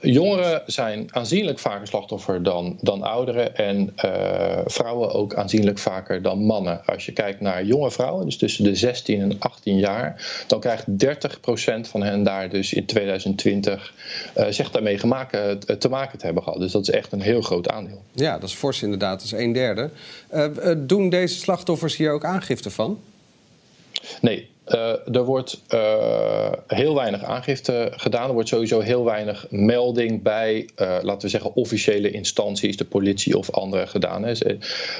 jongeren 0.00 0.62
zijn 0.66 1.08
aanzienlijk 1.10 1.58
vaker 1.58 1.86
slachtoffer 1.86 2.42
dan, 2.42 2.78
dan 2.80 3.02
ouderen. 3.02 3.56
En 3.56 3.94
uh, 4.04 4.58
vrouwen 4.64 5.12
ook 5.12 5.34
aanzienlijk 5.34 5.78
vaker 5.78 6.22
dan 6.22 6.38
mannen. 6.44 6.86
Als 6.86 7.06
je 7.06 7.12
kijkt 7.12 7.40
naar 7.40 7.64
jonge 7.64 7.90
vrouwen, 7.90 8.24
dus 8.24 8.36
tussen 8.36 8.64
de 8.64 8.74
16 8.74 9.20
en 9.20 9.36
18 9.38 9.78
jaar, 9.78 10.44
dan 10.46 10.60
krijgt 10.60 10.86
30% 10.88 11.80
van 11.80 12.02
hen 12.02 12.22
daar 12.22 12.48
dus 12.48 12.72
in 12.72 12.86
2020 12.86 13.92
uh, 14.36 14.46
zich 14.48 14.70
daarmee 14.70 14.98
gemaakt, 14.98 15.30
te 15.80 15.88
maken 15.88 16.18
te 16.18 16.24
hebben 16.24 16.42
gehad. 16.42 16.60
Dus 16.60 16.72
dat 16.72 16.82
is 16.82 16.90
echt 16.90 17.12
een 17.12 17.20
heel 17.20 17.42
groot 17.42 17.68
aandeel. 17.68 18.02
Ja, 18.12 18.38
dat 18.38 18.48
is 18.48 18.54
fors 18.54 18.82
inderdaad. 18.82 19.18
Dat 19.18 19.26
is 19.26 19.44
een 19.44 19.52
derde. 19.52 19.90
doen 20.76 21.08
deze 21.08 21.34
slachtoffers 21.34 21.96
hier 21.96 22.12
ook 22.12 22.24
aangifte 22.24 22.70
van? 22.70 23.00
Nee, 24.20 24.51
uh, 24.74 25.16
er 25.16 25.24
wordt 25.24 25.62
uh, 25.74 26.52
heel 26.66 26.94
weinig 26.94 27.24
aangifte 27.24 27.92
gedaan. 27.96 28.28
Er 28.28 28.32
wordt 28.32 28.48
sowieso 28.48 28.80
heel 28.80 29.04
weinig 29.04 29.46
melding 29.50 30.22
bij, 30.22 30.68
uh, 30.76 30.96
laten 31.02 31.22
we 31.22 31.28
zeggen, 31.28 31.54
officiële 31.54 32.10
instanties, 32.10 32.76
de 32.76 32.84
politie 32.84 33.38
of 33.38 33.50
andere 33.50 33.86
gedaan. 33.86 34.24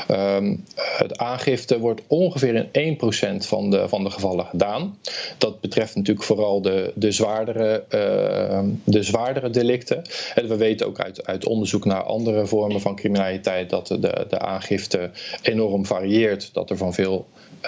Um, 0.08 0.64
het 0.76 1.18
aangifte 1.18 1.78
wordt 1.78 2.00
ongeveer 2.06 2.68
in 2.72 2.98
1% 3.42 3.46
van 3.46 3.70
de, 3.70 3.88
van 3.88 4.04
de 4.04 4.10
gevallen 4.10 4.46
gedaan. 4.46 4.98
Dat 5.38 5.60
betreft 5.60 5.94
natuurlijk 5.94 6.26
vooral 6.26 6.62
de, 6.62 6.92
de, 6.94 7.12
zwaardere, 7.12 7.84
ehm, 7.88 8.66
de 8.84 9.02
zwaardere 9.02 9.50
delicten. 9.50 10.02
En 10.34 10.48
we 10.48 10.56
weten 10.56 10.86
ook 10.86 11.00
uit, 11.00 11.26
uit 11.26 11.46
onderzoek 11.46 11.84
naar 11.84 12.02
andere 12.02 12.46
vormen 12.46 12.80
van 12.80 12.96
criminaliteit 12.96 13.70
dat 13.70 13.86
de, 13.86 14.26
de 14.28 14.38
aangifte 14.38 15.10
enorm 15.42 15.86
varieert. 15.86 16.50
Dat 16.52 16.70
er 16.70 16.76
van 16.76 16.94
veel 16.94 17.26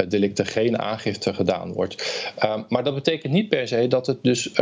delicten 0.09 0.47
geen 0.47 0.79
aangifte 0.79 1.35
gedaan 1.35 1.73
wordt. 1.73 1.94
Ehm, 2.39 2.63
maar 2.69 2.85
dat 2.85 2.95
betekent 2.95 3.33
niet 3.33 3.49
per 3.49 3.69
se 3.69 3.89
dat 3.89 4.07
het 4.07 4.19
dus 4.23 4.53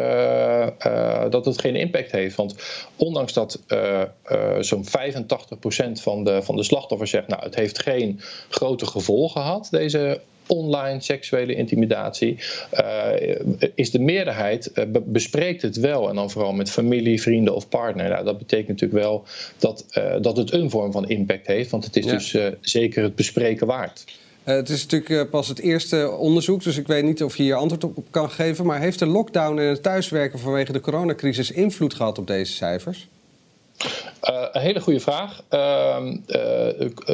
dat 1.31 1.45
het 1.45 1.61
geen 1.61 1.77
impact 1.77 2.13
heeft. 2.13 2.37
Want 2.37 2.55
ondanks 2.97 3.33
dat 3.33 3.61
zo'n 4.61 4.85
85% 4.85 6.01
van 6.01 6.25
de, 6.25 6.43
van 6.43 6.57
de 6.57 6.63
slachtoffers 6.63 7.11
zegt, 7.11 7.29
nou 7.29 7.43
het 7.43 7.55
heeft 7.55 7.83
geen 7.83 8.21
grote 8.49 8.87
gevolgen 8.87 9.41
gehad, 9.41 9.69
deze 9.71 10.21
online 10.47 11.01
seksuele 11.01 11.55
intimidatie, 11.55 12.39
uh, 12.75 13.11
is 13.75 13.91
de 13.91 13.99
meerderheid 13.99 14.71
uh, 14.75 14.85
bespreekt 15.05 15.63
het 15.63 15.77
wel. 15.77 16.09
En 16.09 16.15
dan 16.15 16.31
vooral 16.31 16.53
met 16.53 16.71
familie, 16.71 17.23
vrienden 17.23 17.55
of 17.55 17.69
partner. 17.69 18.09
Nou, 18.09 18.25
dat 18.25 18.39
betekent 18.39 18.69
natuurlijk 18.69 19.05
wel 19.05 19.25
dat, 19.59 19.87
uh, 19.99 20.15
dat 20.21 20.37
het 20.37 20.53
een 20.53 20.71
vorm 20.71 20.93
van 20.93 21.09
impact 21.09 21.47
heeft. 21.47 21.71
Want 21.71 21.85
het 21.85 21.97
is 21.97 22.05
ja. 22.05 22.13
dus 22.13 22.37
zeker 22.61 23.03
het 23.03 23.15
bespreken 23.15 23.67
waard. 23.67 24.05
Het 24.45 24.69
is 24.69 24.87
natuurlijk 24.87 25.31
pas 25.31 25.49
het 25.49 25.59
eerste 25.59 26.11
onderzoek, 26.11 26.63
dus 26.63 26.77
ik 26.77 26.87
weet 26.87 27.05
niet 27.05 27.23
of 27.23 27.37
je 27.37 27.43
hier 27.43 27.55
antwoord 27.55 27.85
op 27.85 28.07
kan 28.11 28.31
geven. 28.31 28.67
Maar 28.67 28.81
heeft 28.81 28.99
de 28.99 29.07
lockdown 29.07 29.59
en 29.59 29.69
het 29.69 29.83
thuiswerken 29.83 30.39
vanwege 30.39 30.73
de 30.73 30.81
coronacrisis 30.81 31.51
invloed 31.51 31.95
gehad 31.95 32.19
op 32.19 32.27
deze 32.27 32.53
cijfers? 32.53 33.09
Uh, 34.31 34.45
een 34.53 34.61
hele 34.61 34.81
goede 34.81 35.01
vraag. 35.01 35.43
Uh, 35.51 35.97
uh, 36.03 36.17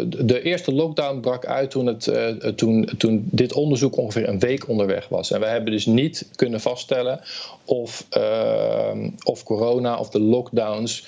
de 0.07 0.43
eerste 0.43 0.73
lockdown 0.73 1.21
brak 1.21 1.47
uit 1.47 1.71
toen, 1.71 1.87
het, 1.87 2.07
uh, 2.07 2.29
toen, 2.29 2.91
toen 2.99 3.29
dit 3.31 3.53
onderzoek 3.53 3.97
ongeveer 3.97 4.29
een 4.29 4.39
week 4.39 4.69
onderweg 4.69 5.09
was. 5.09 5.31
En 5.31 5.41
wij 5.41 5.51
hebben 5.51 5.73
dus 5.73 5.87
niet 5.87 6.29
kunnen 6.37 6.61
vaststellen 6.61 7.21
of, 7.65 8.07
ehm, 8.11 9.11
of 9.23 9.43
corona 9.43 9.99
of 9.99 10.11
de 10.11 10.21
lockdowns 10.21 11.07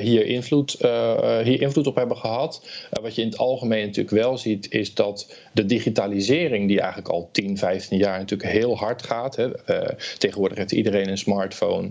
hier, 0.00 0.26
invloed, 0.26 0.76
hier 1.42 1.60
invloed 1.60 1.86
op 1.86 1.94
hebben 1.94 2.16
gehad. 2.16 2.62
wat 3.02 3.14
je 3.14 3.22
in 3.22 3.28
het 3.28 3.38
algemeen 3.38 3.86
natuurlijk 3.86 4.16
wel 4.16 4.38
ziet, 4.38 4.72
is 4.72 4.94
dat 4.94 5.34
de 5.52 5.66
digitalisering, 5.66 6.68
die 6.68 6.78
eigenlijk 6.78 7.08
al 7.08 7.28
10, 7.32 7.58
15 7.58 7.98
jaar 7.98 8.18
natuurlijk 8.18 8.50
heel 8.50 8.76
hard 8.76 9.02
gaat. 9.02 9.36
Hè, 9.36 9.48
tegenwoordig 10.18 10.58
heeft 10.58 10.72
iedereen 10.72 11.08
een 11.08 11.18
smartphone. 11.18 11.90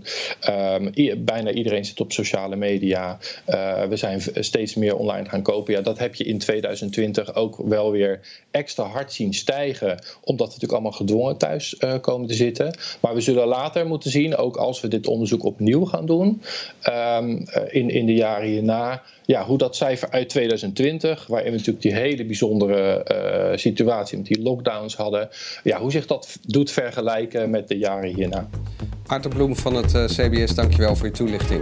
Um, 0.50 1.26
bijna 1.26 1.52
iedereen 1.52 1.86
zit 1.86 2.00
op 2.00 2.12
sociale 2.12 2.56
media. 2.56 3.18
Uh, 3.48 3.84
we 3.84 3.96
zijn 3.96 4.22
steeds 4.34 4.76
meer 4.76 4.96
online 4.96 5.30
gaan 5.30 5.42
kopen. 5.42 5.74
Ja, 5.74 5.82
dat 5.82 6.00
heb 6.00 6.16
je 6.16 6.24
in 6.24 6.38
2020 6.38 7.36
ook 7.36 7.58
wel 7.58 7.92
weer 7.92 8.20
extra 8.52 8.84
hard 8.84 9.14
zien 9.14 9.34
stijgen, 9.34 9.90
omdat 10.24 10.48
we 10.48 10.54
natuurlijk 10.54 10.72
allemaal 10.72 10.92
gedwongen 10.92 11.38
thuis 11.38 11.76
uh, 11.80 11.94
komen 12.02 12.28
te 12.28 12.34
zitten. 12.34 12.78
Maar 13.00 13.14
we 13.14 13.22
zullen 13.22 13.48
later 13.48 13.88
moeten 13.88 14.12
zien, 14.12 14.36
ook 14.36 14.58
als 14.58 14.82
we 14.82 14.88
dit 14.88 15.08
onderzoek 15.08 15.44
opnieuw 15.44 15.86
gaan 15.86 16.06
doen, 16.06 16.42
um, 16.88 17.46
in, 17.70 17.90
in 17.90 18.06
de 18.06 18.14
jaren 18.14 18.48
hierna, 18.48 19.02
ja, 19.26 19.46
hoe 19.46 19.58
dat 19.58 19.76
cijfer 19.76 20.10
uit 20.12 20.30
2020, 20.30 21.28
waarin 21.28 21.52
we 21.52 21.58
natuurlijk 21.58 21.84
die 21.84 21.94
hele 21.94 22.26
bijzondere 22.26 23.04
situatie 23.56 24.18
met 24.18 24.28
die 24.28 24.42
lockdowns 24.42 24.96
hadden, 24.96 25.30
ja, 25.64 25.80
hoe 25.80 25.92
zich 25.92 26.06
dat 26.06 26.38
doet 26.48 26.72
vergelijken 26.72 27.50
met 27.50 27.68
de 27.68 27.78
jaren 27.78 28.16
hierna. 28.16 28.50
Arthur 29.08 29.32
Bloem 29.32 29.56
van 29.56 29.76
het 29.76 29.92
CBS, 30.14 30.56
dankjewel 30.56 30.96
voor 30.96 31.08
je 31.08 31.14
toelichting. 31.14 31.62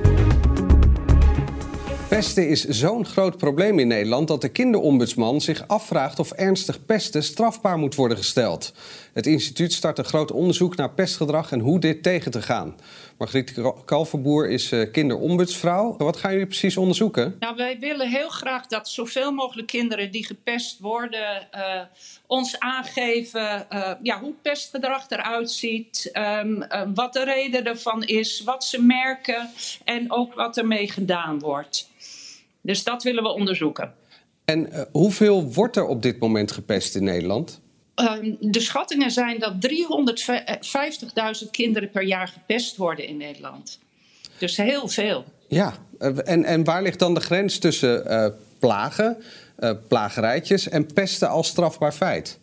Pesten 2.08 2.50
is 2.50 2.66
zo'n 2.66 3.06
groot 3.06 3.38
probleem 3.38 3.80
in 3.80 3.88
Nederland 3.88 4.28
dat 4.28 4.42
de 4.42 4.50
kinderombudsman 4.50 5.42
zich 5.42 5.68
afvraagt 5.68 6.20
of 6.20 6.32
ernstig 6.32 6.86
pesten 6.86 7.24
strafbaar 7.24 7.78
moet 7.78 7.96
worden 7.96 8.18
gesteld. 8.18 8.74
Het 9.18 9.26
instituut 9.26 9.74
start 9.74 9.98
een 9.98 10.06
groot 10.06 10.32
onderzoek 10.32 10.76
naar 10.76 10.90
pestgedrag 10.90 11.52
en 11.52 11.60
hoe 11.60 11.80
dit 11.80 12.04
tegen 12.04 12.32
te 12.32 12.42
gaan. 12.42 12.76
Margriet 13.18 13.54
Kalverboer 13.86 14.50
is 14.50 14.72
uh, 14.72 14.92
kinderombudsvrouw. 14.92 15.96
Wat 15.98 16.18
gaan 16.18 16.32
jullie 16.32 16.48
precies 16.48 16.78
onderzoeken? 16.78 17.36
Nou, 17.40 17.56
wij 17.56 17.80
willen 17.80 18.10
heel 18.10 18.30
graag 18.30 18.68
dat 18.68 18.90
zoveel 18.90 19.32
mogelijk 19.32 19.68
kinderen 19.68 20.12
die 20.12 20.26
gepest 20.26 20.80
worden 20.80 21.48
uh, 21.56 21.82
ons 22.28 22.60
aangeven 22.60 23.68
uh, 23.74 23.92
ja, 24.02 24.20
hoe 24.20 24.34
pestgedrag 24.42 25.10
eruit 25.10 25.52
ziet, 25.52 26.12
um, 26.44 26.66
wat 26.94 27.14
de 27.14 27.24
reden 27.24 27.66
ervan 27.66 28.04
is, 28.04 28.42
wat 28.44 28.64
ze 28.64 28.82
merken 28.82 29.50
en 29.84 30.12
ook 30.12 30.34
wat 30.34 30.58
ermee 30.58 30.92
gedaan 30.92 31.40
wordt. 31.40 31.90
Dus 32.62 32.84
dat 32.84 33.04
willen 33.04 33.24
we 33.24 33.30
onderzoeken. 33.30 33.94
En 34.46 34.88
hoeveel 34.92 35.54
wordt 35.54 35.76
er 35.76 35.86
op 35.86 36.02
dit 36.02 36.20
moment 36.20 36.52
gepest 36.52 36.96
in 36.96 37.04
Nederland? 37.04 37.62
Uh, 38.02 38.36
de 38.40 38.60
schattingen 38.60 39.12
zijn 39.12 39.40
dat 39.40 39.54
350.000 41.44 41.52
kinderen 41.52 41.90
per 41.90 42.04
jaar 42.04 42.28
gepest 42.28 42.76
worden 42.76 43.08
in 43.08 43.18
Nederland. 43.18 43.80
Dus 44.38 44.58
heel 44.58 44.88
veel. 44.88 45.26
Ja, 45.48 45.74
en, 46.00 46.44
en 46.44 46.64
waar 46.64 46.82
ligt 46.82 47.00
dan 47.00 47.14
de 47.14 47.20
grens 47.20 47.58
tussen 47.58 48.04
uh, 48.08 48.28
plagen, 48.60 49.18
plagerijtjes 49.88 50.70
en 50.70 50.94
pesten 50.94 51.30
als 51.30 51.48
strafbaar 51.48 51.94
feit? 51.94 52.40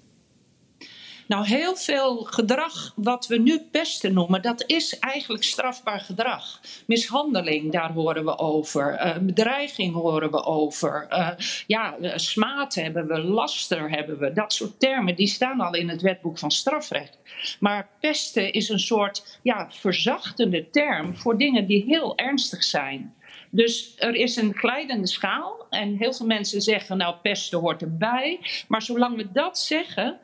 Nou, 1.35 1.47
heel 1.47 1.77
veel 1.77 2.17
gedrag 2.17 2.93
wat 2.97 3.27
we 3.27 3.39
nu 3.39 3.59
pesten 3.59 4.15
noemen, 4.15 4.43
dat 4.43 4.65
is 4.67 4.99
eigenlijk 4.99 5.45
strafbaar 5.45 6.01
gedrag. 6.01 6.61
Mishandeling, 6.87 7.73
daar 7.73 7.93
horen 7.93 8.25
we 8.25 8.39
over. 8.39 9.07
Uh, 9.07 9.17
bedreiging 9.19 9.95
horen 9.95 10.31
we 10.31 10.45
over. 10.45 11.07
Uh, 11.11 11.29
ja, 11.67 11.97
smaad 12.15 12.75
hebben 12.75 13.07
we, 13.07 13.19
laster 13.19 13.91
hebben 13.91 14.19
we. 14.19 14.33
Dat 14.33 14.53
soort 14.53 14.81
termen, 14.81 15.17
die 15.17 15.27
staan 15.27 15.61
al 15.61 15.75
in 15.75 15.89
het 15.89 16.03
wetboek 16.03 16.39
van 16.39 16.51
strafrecht. 16.51 17.19
Maar 17.61 17.89
pesten 18.01 18.53
is 18.53 18.69
een 18.69 18.81
soort 18.81 19.39
ja, 19.43 19.71
verzachtende 19.71 20.71
term 20.71 21.17
voor 21.17 21.39
dingen 21.39 21.67
die 21.67 21.85
heel 21.87 22.17
ernstig 22.17 22.65
zijn. 22.65 23.15
Dus 23.51 23.95
er 23.99 24.15
is 24.15 24.37
een 24.37 24.55
glijdende 24.55 25.07
schaal. 25.07 25.67
En 25.71 25.97
heel 25.97 26.13
veel 26.13 26.27
mensen 26.27 26.63
zeggen, 26.63 26.97
nou, 26.97 27.15
pesten 27.23 27.59
hoort 27.59 27.83
erbij. 27.83 28.41
Maar 28.69 28.83
zolang 28.83 29.17
we 29.17 29.33
dat 29.33 29.59
zeggen, 29.59 30.19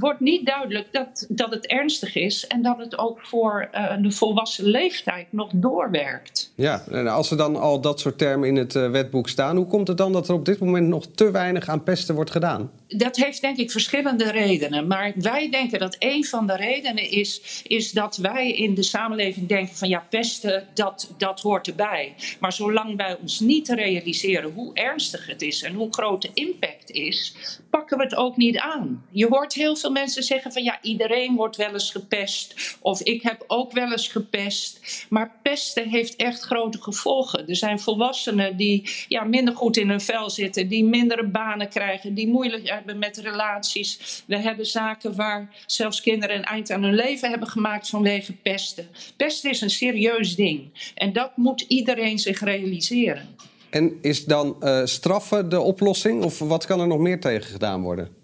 wordt 0.00 0.20
niet 0.20 0.46
duidelijk 0.46 0.88
dat, 0.92 1.26
dat 1.28 1.50
het 1.50 1.66
ernstig 1.66 2.14
is 2.14 2.46
en 2.46 2.62
dat 2.62 2.78
het 2.78 2.98
ook 2.98 3.20
voor 3.20 3.68
uh, 3.74 4.02
de 4.02 4.10
volwassen 4.10 4.64
leeftijd 4.64 5.26
nog 5.30 5.50
doorwerkt. 5.54 6.52
Ja, 6.54 6.82
en 6.90 7.06
als 7.06 7.30
er 7.30 7.36
dan 7.36 7.56
al 7.56 7.80
dat 7.80 8.00
soort 8.00 8.18
termen 8.18 8.48
in 8.48 8.56
het 8.56 8.74
uh, 8.74 8.90
wetboek 8.90 9.28
staan, 9.28 9.56
hoe 9.56 9.66
komt 9.66 9.88
het 9.88 9.96
dan 9.96 10.12
dat 10.12 10.28
er 10.28 10.34
op 10.34 10.44
dit 10.44 10.58
moment 10.58 10.88
nog 10.88 11.06
te 11.06 11.30
weinig 11.30 11.68
aan 11.68 11.82
pesten 11.82 12.14
wordt 12.14 12.30
gedaan? 12.30 12.70
Dat 12.96 13.16
heeft 13.16 13.40
denk 13.40 13.56
ik 13.56 13.70
verschillende 13.70 14.30
redenen. 14.30 14.86
Maar 14.86 15.12
wij 15.16 15.50
denken 15.50 15.78
dat 15.78 15.96
een 15.98 16.24
van 16.24 16.46
de 16.46 16.56
redenen 16.56 17.10
is, 17.10 17.62
is 17.66 17.92
dat 17.92 18.16
wij 18.16 18.52
in 18.52 18.74
de 18.74 18.82
samenleving 18.82 19.48
denken 19.48 19.76
van 19.76 19.88
ja, 19.88 20.06
pesten, 20.10 20.66
dat, 20.74 21.14
dat 21.18 21.40
hoort 21.40 21.66
erbij. 21.66 22.14
Maar 22.40 22.52
zolang 22.52 22.96
wij 22.96 23.16
ons 23.20 23.40
niet 23.40 23.68
realiseren 23.68 24.52
hoe 24.52 24.74
ernstig 24.74 25.26
het 25.26 25.42
is 25.42 25.62
en 25.62 25.74
hoe 25.74 25.92
groot 25.92 26.22
de 26.22 26.30
impact 26.34 26.90
is, 26.90 27.34
pakken 27.70 27.96
we 27.96 28.02
het 28.02 28.14
ook 28.14 28.36
niet 28.36 28.58
aan. 28.58 29.04
Je 29.10 29.26
hoort 29.26 29.54
heel 29.54 29.76
veel 29.76 29.90
mensen 29.90 30.22
zeggen 30.22 30.52
van 30.52 30.62
ja, 30.62 30.78
iedereen 30.82 31.36
wordt 31.36 31.56
wel 31.56 31.72
eens 31.72 31.90
gepest. 31.90 32.76
Of 32.80 33.00
ik 33.00 33.22
heb 33.22 33.44
ook 33.46 33.72
wel 33.72 33.90
eens 33.90 34.08
gepest. 34.08 35.06
Maar 35.08 35.38
pesten 35.42 35.88
heeft 35.88 36.16
echt 36.16 36.40
grote 36.40 36.82
gevolgen. 36.82 37.48
Er 37.48 37.56
zijn 37.56 37.80
volwassenen 37.80 38.56
die 38.56 38.90
ja, 39.08 39.24
minder 39.24 39.56
goed 39.56 39.76
in 39.76 39.88
hun 39.88 40.00
vel 40.00 40.30
zitten, 40.30 40.68
die 40.68 40.84
mindere 40.84 41.26
banen 41.26 41.68
krijgen, 41.68 42.14
die 42.14 42.28
moeilijk 42.28 42.68
hebben 42.84 42.98
met 42.98 43.16
relaties. 43.16 44.22
We 44.26 44.38
hebben 44.38 44.66
zaken 44.66 45.16
waar 45.16 45.54
zelfs 45.66 46.00
kinderen 46.00 46.36
een 46.36 46.44
eind 46.44 46.70
aan 46.70 46.82
hun 46.82 46.94
leven 46.94 47.30
hebben 47.30 47.48
gemaakt 47.48 47.88
vanwege 47.88 48.32
pesten. 48.32 48.88
Pesten 49.16 49.50
is 49.50 49.60
een 49.60 49.70
serieus 49.70 50.36
ding. 50.36 50.92
En 50.94 51.12
dat 51.12 51.36
moet 51.36 51.60
iedereen 51.60 52.18
zich 52.18 52.40
realiseren. 52.40 53.28
En 53.70 53.98
is 54.00 54.24
dan 54.24 54.56
uh, 54.60 54.80
straffen 54.84 55.48
de 55.48 55.60
oplossing? 55.60 56.22
Of 56.24 56.38
wat 56.38 56.66
kan 56.66 56.80
er 56.80 56.86
nog 56.86 56.98
meer 56.98 57.20
tegen 57.20 57.50
gedaan 57.50 57.82
worden? 57.82 58.23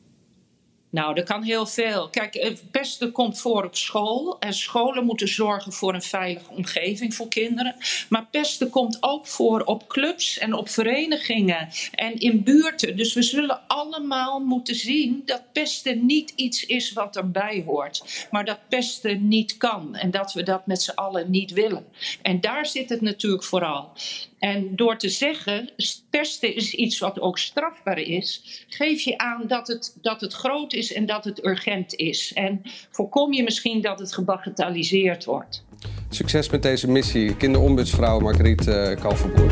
Nou, 0.91 1.17
er 1.17 1.25
kan 1.25 1.43
heel 1.43 1.67
veel. 1.67 2.09
Kijk, 2.09 2.57
pesten 2.71 3.13
komt 3.13 3.41
voor 3.41 3.65
op 3.65 3.77
school. 3.77 4.39
En 4.39 4.55
scholen 4.55 5.05
moeten 5.05 5.29
zorgen 5.29 5.73
voor 5.73 5.95
een 5.95 6.03
veilige 6.03 6.51
omgeving 6.51 7.15
voor 7.15 7.29
kinderen. 7.29 7.77
Maar 8.09 8.27
pesten 8.31 8.71
komt 8.71 8.97
ook 9.01 9.27
voor 9.27 9.61
op 9.61 9.89
clubs 9.89 10.39
en 10.39 10.55
op 10.55 10.69
verenigingen 10.69 11.69
en 11.95 12.19
in 12.19 12.43
buurten. 12.43 12.97
Dus 12.97 13.15
we 13.15 13.23
zullen 13.23 13.61
allemaal 13.67 14.41
moeten 14.41 14.75
zien 14.75 15.23
dat 15.25 15.53
pesten 15.53 16.07
niet 16.07 16.33
iets 16.37 16.65
is 16.65 16.93
wat 16.93 17.17
erbij 17.17 17.63
hoort. 17.67 18.27
Maar 18.31 18.45
dat 18.45 18.59
pesten 18.69 19.29
niet 19.29 19.57
kan. 19.57 19.95
En 19.95 20.11
dat 20.11 20.33
we 20.33 20.43
dat 20.43 20.67
met 20.67 20.83
z'n 20.83 20.91
allen 20.91 21.31
niet 21.31 21.53
willen. 21.53 21.85
En 22.23 22.41
daar 22.41 22.67
zit 22.67 22.89
het 22.89 23.01
natuurlijk 23.01 23.45
vooral. 23.45 23.93
En 24.41 24.77
door 24.77 24.97
te 24.97 25.09
zeggen, 25.09 25.71
pesten 26.11 26.55
is 26.55 26.75
iets 26.75 26.99
wat 26.99 27.21
ook 27.21 27.39
strafbaar 27.39 27.99
is, 27.99 28.65
geef 28.69 29.01
je 29.01 29.19
aan 29.19 29.45
dat 29.47 29.69
het, 29.69 29.97
dat 30.03 30.21
het 30.21 30.33
groot 30.33 30.73
is 30.73 30.93
en 30.93 31.07
dat 31.07 31.25
het 31.25 31.45
urgent 31.45 31.95
is. 31.95 32.33
En 32.33 32.63
voorkom 32.91 33.33
je 33.33 33.43
misschien 33.43 33.81
dat 33.81 33.99
het 33.99 34.15
gebagatelliseerd 34.15 35.25
wordt. 35.25 35.65
Succes 36.09 36.51
met 36.51 36.63
deze 36.63 36.89
missie, 36.89 37.37
kinderombudsvrouw 37.37 38.19
Margriet 38.19 38.67
uh, 38.67 38.97
Kalverboer. 39.01 39.51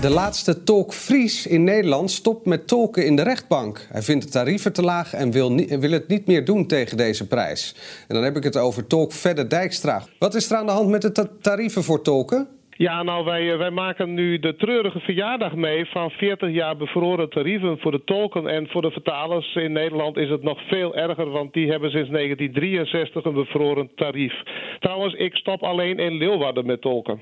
De 0.00 0.10
laatste 0.10 0.62
tolk 0.62 0.94
Fries 0.94 1.46
in 1.46 1.64
Nederland 1.64 2.10
stopt 2.10 2.46
met 2.46 2.66
tolken 2.66 3.06
in 3.06 3.16
de 3.16 3.22
rechtbank. 3.22 3.86
Hij 3.92 4.02
vindt 4.02 4.24
de 4.24 4.30
tarieven 4.30 4.72
te 4.72 4.82
laag 4.82 5.14
en 5.14 5.30
wil, 5.30 5.56
wil 5.56 5.90
het 5.90 6.08
niet 6.08 6.26
meer 6.26 6.44
doen 6.44 6.66
tegen 6.66 6.96
deze 6.96 7.26
prijs. 7.26 7.74
En 8.08 8.14
dan 8.14 8.24
heb 8.24 8.36
ik 8.36 8.42
het 8.42 8.56
over 8.56 8.86
tolk 8.86 9.12
Verder 9.12 9.48
Dijkstra. 9.48 10.04
Wat 10.18 10.34
is 10.34 10.50
er 10.50 10.56
aan 10.56 10.66
de 10.66 10.72
hand 10.72 10.88
met 10.88 11.02
de 11.02 11.28
tarieven 11.40 11.84
voor 11.84 12.02
tolken? 12.02 12.55
Ja, 12.78 13.02
nou, 13.02 13.24
wij, 13.24 13.52
eh, 13.52 13.58
wij 13.58 13.70
maken 13.70 14.14
nu 14.14 14.38
de 14.38 14.56
treurige 14.56 15.00
verjaardag 15.00 15.54
mee 15.54 15.86
van 15.86 16.10
40 16.10 16.50
jaar 16.50 16.76
bevroren 16.76 17.30
tarieven 17.30 17.78
voor 17.78 17.90
de 17.90 18.04
tolken. 18.04 18.46
En 18.46 18.68
voor 18.68 18.82
de 18.82 18.90
vertalers 18.90 19.54
in 19.54 19.72
Nederland 19.72 20.16
is 20.16 20.30
het 20.30 20.42
nog 20.42 20.60
veel 20.68 20.96
erger, 20.96 21.30
want 21.30 21.52
die 21.52 21.70
hebben 21.70 21.90
sinds 21.90 22.10
1963 22.10 23.24
een 23.24 23.34
bevroren 23.34 23.90
tarief. 23.94 24.34
Trouwens, 24.80 25.14
ik 25.14 25.34
stop 25.34 25.62
alleen 25.62 25.98
in 25.98 26.16
Leeuwarden 26.16 26.66
met 26.66 26.80
tolken. 26.80 27.20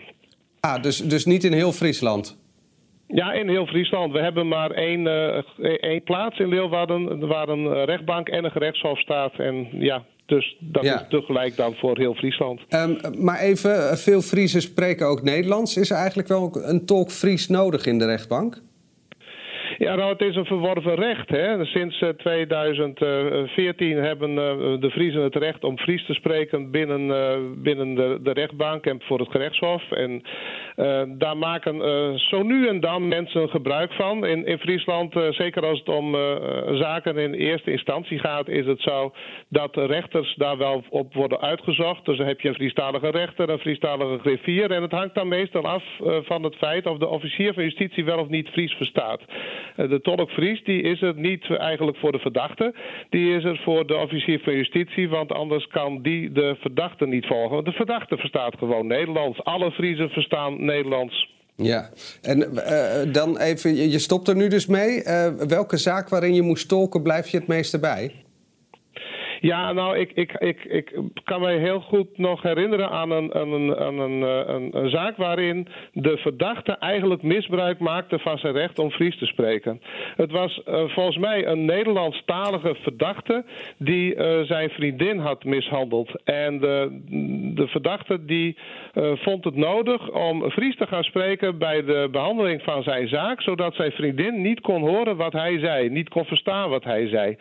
Ah, 0.60 0.82
dus, 0.82 0.98
dus 0.98 1.24
niet 1.24 1.44
in 1.44 1.52
heel 1.52 1.72
Friesland? 1.72 2.42
Ja, 3.08 3.32
in 3.32 3.48
heel 3.48 3.66
Friesland. 3.66 4.12
We 4.12 4.20
hebben 4.20 4.48
maar 4.48 4.70
één, 4.70 5.00
uh, 5.00 5.42
één 5.80 6.02
plaats 6.02 6.38
in 6.38 6.48
Leeuwarden 6.48 7.26
waar 7.26 7.48
een 7.48 7.84
rechtbank 7.84 8.28
en 8.28 8.44
een 8.44 8.50
gerechtshof 8.50 8.98
staat. 8.98 9.38
En 9.38 9.68
ja, 9.72 10.04
dus 10.26 10.56
dat 10.60 10.84
is 10.84 11.04
tegelijk 11.08 11.56
dan 11.56 11.74
voor 11.74 11.98
heel 11.98 12.14
Friesland. 12.14 12.60
Um, 12.68 12.98
maar 13.18 13.38
even, 13.38 13.98
veel 13.98 14.20
Friesen 14.22 14.62
spreken 14.62 15.06
ook 15.06 15.22
Nederlands. 15.22 15.76
Is 15.76 15.90
er 15.90 15.96
eigenlijk 15.96 16.28
wel 16.28 16.50
een 16.62 16.86
tolk 16.86 17.10
Fries 17.10 17.48
nodig 17.48 17.86
in 17.86 17.98
de 17.98 18.06
rechtbank? 18.06 18.62
Ja, 19.78 19.94
nou, 19.94 20.12
het 20.12 20.20
is 20.20 20.36
een 20.36 20.44
verworven 20.44 20.94
recht. 20.94 21.28
Hè. 21.28 21.64
Sinds 21.64 22.04
2014 22.16 23.96
eh, 23.96 24.02
hebben 24.02 24.30
uh, 24.30 24.36
de 24.80 24.90
Friesen 24.90 25.22
het 25.22 25.36
recht 25.36 25.64
om 25.64 25.78
Fries 25.78 26.06
te 26.06 26.14
spreken 26.14 26.70
binnen, 26.70 27.00
uh, 27.00 27.62
binnen 27.62 27.94
de, 27.94 28.18
de, 28.22 28.32
rechtbank 28.32 28.86
en 28.86 29.00
voor 29.02 29.18
het 29.18 29.30
gerechtshof. 29.30 29.90
En 29.90 30.22
daar 31.18 31.36
maken 31.36 31.78
zo 32.18 32.42
nu 32.42 32.68
en 32.68 32.80
dan 32.80 33.08
mensen 33.08 33.48
gebruik 33.48 33.92
van. 33.92 34.26
In, 34.26 34.46
in 34.46 34.58
Friesland, 34.58 35.14
zeker 35.30 35.66
als 35.66 35.78
het 35.78 35.88
om 35.88 36.16
zaken 36.76 37.16
in 37.16 37.32
eerste 37.32 37.70
instantie 37.70 38.18
gaat, 38.18 38.48
is 38.48 38.66
het 38.66 38.80
zo 38.80 39.12
dat 39.48 39.76
rechters 39.76 40.34
daar 40.34 40.58
wel 40.58 40.84
op 40.90 41.14
worden 41.14 41.40
uitgezocht. 41.40 42.04
Dus 42.04 42.16
dan 42.16 42.26
heb 42.26 42.40
je 42.40 42.48
een 42.48 42.54
Friestalige 42.54 43.10
rechter, 43.10 43.48
een 43.50 43.58
Friestalige 43.58 44.18
griffier. 44.18 44.70
En 44.70 44.82
het 44.82 44.92
hangt 44.92 45.14
dan 45.14 45.28
meestal 45.28 45.64
af 45.64 45.82
van 46.22 46.42
het 46.42 46.56
feit 46.56 46.86
of 46.86 46.98
de 46.98 47.08
officier 47.08 47.54
van 47.54 47.62
justitie 47.62 48.04
wel 48.04 48.18
of 48.18 48.28
niet 48.28 48.48
Fries 48.48 48.72
verstaat. 48.72 49.20
Eh, 49.76 49.88
de 49.88 50.00
tolk 50.00 50.30
Fries 50.30 50.64
die 50.64 50.82
is 50.82 51.02
er 51.02 51.14
niet 51.16 51.56
eigenlijk 51.56 51.96
voor 51.96 52.12
de 52.12 52.18
verdachte. 52.18 52.74
Die 53.10 53.36
is 53.36 53.44
er 53.44 53.60
voor 53.64 53.86
de 53.86 53.96
officier 53.96 54.40
van 54.40 54.54
justitie, 54.54 55.08
want 55.08 55.32
anders 55.32 55.66
kan 55.66 56.02
die 56.02 56.32
de 56.32 56.56
verdachte 56.60 57.06
niet 57.06 57.26
volgen. 57.26 57.54
Want 57.54 57.66
de 57.66 57.72
verdachte 57.72 58.16
verstaat 58.16 58.58
gewoon 58.58 58.86
Nederlands. 58.86 59.44
Alle 59.44 59.70
Friesen 59.70 60.08
verstaan 60.08 60.64
Nederlands. 60.64 61.32
Ja, 61.56 61.90
en 62.22 62.38
uh, 62.54 63.12
dan 63.12 63.38
even, 63.38 63.90
je 63.90 63.98
stopt 63.98 64.28
er 64.28 64.36
nu 64.36 64.48
dus 64.48 64.66
mee. 64.66 65.02
Uh, 65.04 65.26
welke 65.26 65.76
zaak 65.76 66.08
waarin 66.08 66.34
je 66.34 66.42
moest 66.42 66.68
tolken 66.68 67.02
blijf 67.02 67.28
je 67.28 67.36
het 67.36 67.46
meeste 67.46 67.80
bij? 67.80 68.23
Ja, 69.40 69.72
nou, 69.72 69.98
ik, 69.98 70.12
ik, 70.12 70.32
ik, 70.32 70.64
ik 70.64 70.92
kan 71.24 71.40
mij 71.40 71.58
heel 71.58 71.80
goed 71.80 72.18
nog 72.18 72.42
herinneren 72.42 72.90
aan 72.90 73.10
een, 73.10 73.40
een, 73.40 73.82
een, 73.82 74.22
een, 74.22 74.76
een 74.76 74.90
zaak 74.90 75.16
waarin 75.16 75.68
de 75.92 76.16
verdachte 76.16 76.72
eigenlijk 76.72 77.22
misbruik 77.22 77.78
maakte 77.78 78.18
van 78.18 78.38
zijn 78.38 78.52
recht 78.52 78.78
om 78.78 78.90
Fries 78.90 79.18
te 79.18 79.26
spreken. 79.26 79.80
Het 80.16 80.30
was 80.30 80.62
uh, 80.68 80.88
volgens 80.88 81.16
mij 81.16 81.46
een 81.46 81.64
Nederlandstalige 81.64 82.74
verdachte 82.74 83.44
die 83.76 84.14
uh, 84.14 84.40
zijn 84.40 84.70
vriendin 84.70 85.18
had 85.18 85.44
mishandeld. 85.44 86.22
En 86.24 86.58
de, 86.60 87.00
de 87.54 87.66
verdachte 87.66 88.24
die 88.24 88.56
vond 89.14 89.44
het 89.44 89.56
nodig 89.56 90.10
om 90.10 90.50
Fries 90.50 90.76
te 90.76 90.86
gaan 90.86 91.02
spreken 91.04 91.58
bij 91.58 91.84
de 91.84 92.08
behandeling 92.10 92.62
van 92.62 92.82
zijn 92.82 93.08
zaak, 93.08 93.42
zodat 93.42 93.74
zijn 93.74 93.92
vriendin 93.92 94.42
niet 94.42 94.60
kon 94.60 94.80
horen 94.80 95.16
wat 95.16 95.32
hij 95.32 95.58
zei, 95.58 95.88
niet 95.88 96.08
kon 96.08 96.24
verstaan 96.24 96.70
wat 96.70 96.84
hij 96.84 97.08
zei. 97.08 97.36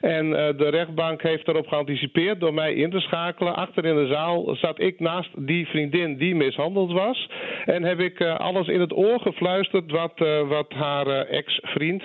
En 0.00 0.30
de 0.30 0.68
rechtbank 0.70 1.22
heeft 1.22 1.47
erop 1.48 1.66
geanticipeerd 1.66 2.40
door 2.40 2.54
mij 2.54 2.74
in 2.74 2.90
te 2.90 3.00
schakelen. 3.00 3.56
Achter 3.56 3.84
in 3.84 3.96
de 3.96 4.06
zaal 4.06 4.56
zat 4.56 4.80
ik 4.80 5.00
naast 5.00 5.46
die 5.46 5.66
vriendin 5.66 6.16
die 6.16 6.34
mishandeld 6.34 6.92
was. 6.92 7.30
En 7.64 7.82
heb 7.82 8.00
ik 8.00 8.20
uh, 8.20 8.36
alles 8.36 8.66
in 8.66 8.80
het 8.80 8.96
oor 8.96 9.20
gefluisterd 9.20 9.90
wat, 9.90 10.12
uh, 10.16 10.48
wat 10.48 10.72
haar 10.72 11.06
uh, 11.06 11.32
ex-vriend 11.32 12.02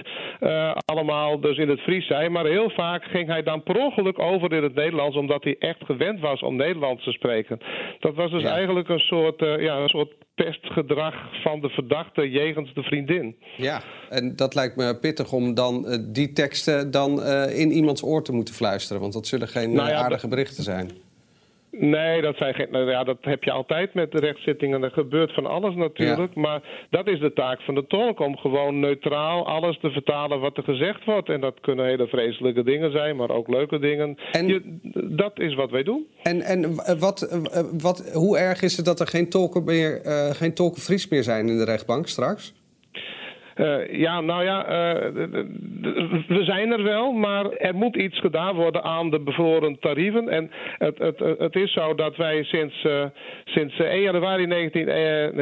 allemaal 0.85 1.39
dus 1.39 1.57
in 1.57 1.69
het 1.69 1.79
Fries 1.79 2.07
zei. 2.07 2.29
Maar 2.29 2.45
heel 2.45 2.69
vaak 2.69 3.03
ging 3.03 3.27
hij 3.27 3.43
dan 3.43 3.63
per 3.63 3.77
ongeluk 3.77 4.19
over 4.19 4.53
in 4.53 4.63
het 4.63 4.75
Nederlands, 4.75 5.17
omdat 5.17 5.43
hij 5.43 5.55
echt 5.59 5.85
gewend 5.85 6.19
was 6.19 6.41
om 6.41 6.55
Nederlands 6.55 7.03
te 7.03 7.11
spreken. 7.11 7.59
Dat 7.99 8.15
was 8.15 8.31
dus 8.31 8.41
ja. 8.41 8.53
eigenlijk 8.53 8.89
een 8.89 8.99
soort, 8.99 9.39
ja, 9.39 9.77
een 9.77 9.89
soort 9.89 10.13
pestgedrag 10.35 11.41
van 11.43 11.61
de 11.61 11.69
verdachte 11.69 12.29
jegens 12.29 12.73
de 12.73 12.83
vriendin. 12.83 13.35
Ja, 13.57 13.81
en 14.09 14.35
dat 14.35 14.55
lijkt 14.55 14.75
me 14.75 14.97
pittig 14.97 15.31
om 15.31 15.53
dan 15.53 15.85
uh, 15.87 15.97
die 16.01 16.31
teksten 16.31 16.91
dan 16.91 17.19
uh, 17.19 17.59
in 17.59 17.71
iemands 17.71 18.03
oor 18.03 18.23
te 18.23 18.31
moeten 18.31 18.53
fluisteren. 18.53 19.01
Want 19.01 19.13
dat 19.13 19.27
zullen 19.27 19.47
geen 19.47 19.73
nou 19.73 19.89
ja, 19.89 19.95
aardige 19.95 20.27
berichten 20.27 20.63
zijn. 20.63 20.91
Nee, 21.79 22.21
dat, 22.21 22.37
zijn 22.37 22.53
geen, 22.53 22.67
nou 22.71 22.89
ja, 22.89 23.03
dat 23.03 23.17
heb 23.21 23.43
je 23.43 23.51
altijd 23.51 23.93
met 23.93 24.11
de 24.11 24.19
rechtszittingen. 24.19 24.83
Er 24.83 24.91
gebeurt 24.91 25.33
van 25.33 25.45
alles 25.45 25.75
natuurlijk. 25.75 26.33
Ja. 26.33 26.41
Maar 26.41 26.61
dat 26.89 27.07
is 27.07 27.19
de 27.19 27.33
taak 27.33 27.61
van 27.61 27.75
de 27.75 27.87
tolk. 27.87 28.19
Om 28.19 28.37
gewoon 28.37 28.79
neutraal 28.79 29.47
alles 29.47 29.79
te 29.79 29.91
vertalen 29.91 30.39
wat 30.39 30.57
er 30.57 30.63
gezegd 30.63 31.05
wordt. 31.05 31.29
En 31.29 31.41
dat 31.41 31.59
kunnen 31.61 31.85
hele 31.85 32.07
vreselijke 32.07 32.63
dingen 32.63 32.91
zijn, 32.91 33.15
maar 33.15 33.29
ook 33.29 33.47
leuke 33.47 33.79
dingen. 33.79 34.17
En, 34.31 34.47
je, 34.47 34.79
dat 35.15 35.39
is 35.39 35.55
wat 35.55 35.71
wij 35.71 35.83
doen. 35.83 36.07
En, 36.23 36.41
en 36.41 36.75
wat, 36.99 37.41
wat, 37.81 38.11
hoe 38.13 38.37
erg 38.37 38.61
is 38.61 38.77
het 38.77 38.85
dat 38.85 38.99
er 38.99 39.07
geen 39.07 39.29
tolken, 39.29 39.63
meer, 39.63 40.05
uh, 40.05 40.29
geen 40.29 40.53
tolken 40.53 40.81
Fries 40.81 41.07
meer 41.07 41.23
zijn 41.23 41.49
in 41.49 41.57
de 41.57 41.65
rechtbank 41.65 42.07
straks? 42.07 42.53
Uh, 43.55 43.99
ja, 43.99 44.21
nou 44.21 44.43
ja, 44.43 44.65
uh, 44.65 45.11
we 46.27 46.43
zijn 46.43 46.71
er 46.71 46.83
wel, 46.83 47.11
maar 47.11 47.49
er 47.49 47.75
moet 47.75 47.95
iets 47.95 48.19
gedaan 48.19 48.55
worden 48.55 48.83
aan 48.83 49.09
de 49.09 49.19
bevroren 49.19 49.79
tarieven. 49.79 50.29
En 50.29 50.51
het, 50.77 50.97
het, 50.97 51.19
het 51.37 51.55
is 51.55 51.73
zo 51.73 51.95
dat 51.95 52.15
wij 52.15 52.43
sinds, 52.43 52.83
uh, 52.83 53.03
sinds 53.45 53.79
1 53.79 54.01
januari 54.01 54.45
19, 54.45 54.85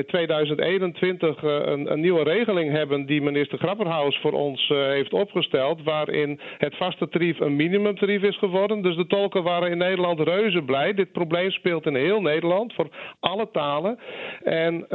2021 0.05 1.43
een, 1.43 1.91
een, 1.91 1.99
nieuwe 1.99 2.23
regeling 2.23 2.71
hebben 2.71 3.05
die 3.05 3.21
minister 3.21 3.57
Grapperhaus 3.57 4.17
voor 4.17 4.31
ons 4.31 4.67
heeft 4.67 5.13
opgesteld, 5.13 5.83
waarin 5.83 6.39
het 6.57 6.75
vaste 6.75 7.09
tarief 7.09 7.39
een 7.39 7.55
minimumtarief 7.55 8.21
is 8.21 8.37
geworden. 8.37 8.81
Dus 8.81 8.95
de 8.95 9.07
tolken 9.07 9.43
waren 9.43 9.71
in 9.71 9.77
Nederland 9.77 10.19
reuze 10.19 10.61
blij. 10.61 10.93
Dit 10.93 11.11
probleem 11.11 11.51
speelt 11.51 11.85
in 11.85 11.95
heel 11.95 12.21
Nederland 12.21 12.73
voor 12.73 12.87
alle 13.19 13.49
talen. 13.51 13.99
En 14.43 14.85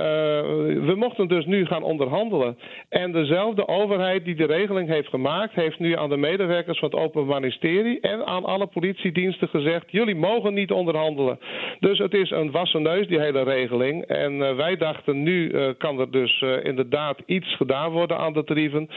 we 0.87 0.95
mochten 0.97 1.29
dus 1.29 1.45
nu 1.45 1.67
gaan 1.67 1.83
onderhandelen. 1.83 2.59
En 2.89 3.06
en 3.07 3.13
dezelfde 3.13 3.69
overheid 3.69 4.25
die 4.25 4.35
de 4.35 4.47
regeling 4.47 4.89
heeft 4.89 5.09
gemaakt, 5.09 5.55
heeft 5.55 5.79
nu 5.79 5.97
aan 5.97 6.09
de 6.09 6.17
medewerkers 6.17 6.79
van 6.79 6.91
het 6.91 6.99
Openbaar 6.99 7.41
Ministerie 7.41 8.01
en 8.01 8.27
aan 8.27 8.45
alle 8.45 8.67
politiediensten 8.67 9.49
gezegd: 9.49 9.85
jullie 9.91 10.15
mogen 10.15 10.55
niet 10.55 10.71
onderhandelen. 10.71 11.39
Dus 11.81 11.99
het 11.99 12.15
is 12.15 12.31
een 12.31 12.51
wassen 12.51 12.83
neus, 12.83 13.07
die 13.07 13.21
hele 13.21 13.43
regeling. 13.43 14.05
En 14.05 14.33
uh, 14.33 14.57
wij 14.57 14.77
dachten, 14.77 15.23
nu 15.23 15.51
uh, 15.51 15.69
kan 15.79 16.01
er 16.01 16.11
dus 16.11 16.41
uh, 16.41 16.65
inderdaad 16.65 17.19
iets 17.27 17.57
gedaan 17.57 17.91
worden 17.91 18.19
aan 18.19 18.33
de 18.33 18.45
tarieven. 18.45 18.89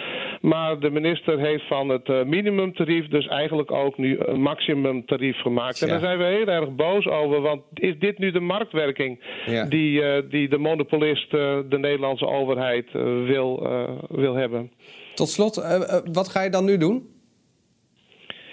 Maar 0.42 0.80
de 0.80 0.90
minister 0.90 1.40
heeft 1.40 1.68
van 1.68 1.90
het 1.90 2.08
minimumtarief 2.26 3.08
dus 3.08 3.28
eigenlijk 3.28 3.72
ook 3.72 3.98
nu 3.98 4.20
een 4.20 4.42
maximumtarief 4.42 5.38
gemaakt. 5.38 5.80
Ja. 5.80 5.86
En 5.86 5.92
daar 5.92 6.02
zijn 6.02 6.18
we 6.18 6.24
heel 6.24 6.48
erg 6.48 6.76
boos 6.76 7.08
over, 7.08 7.42
want 7.42 7.62
is 7.74 8.00
dit 8.00 8.18
nu 8.18 8.32
de 8.32 8.40
marktwerking 8.40 9.20
ja. 9.46 9.66
die, 9.66 10.28
die 10.28 10.50
de 10.50 10.58
monopolist, 10.58 11.32
de 11.32 11.78
Nederlandse 11.78 12.28
overheid, 12.28 12.92
wil 13.26 13.68
wil 14.08 14.36
hebben. 14.36 14.72
Tot 15.16 15.30
slot, 15.30 15.58
uh, 15.58 15.98
wat 16.12 16.28
ga 16.28 16.42
je 16.42 16.50
dan 16.50 16.66
nu 16.66 16.78
doen? 16.78 17.18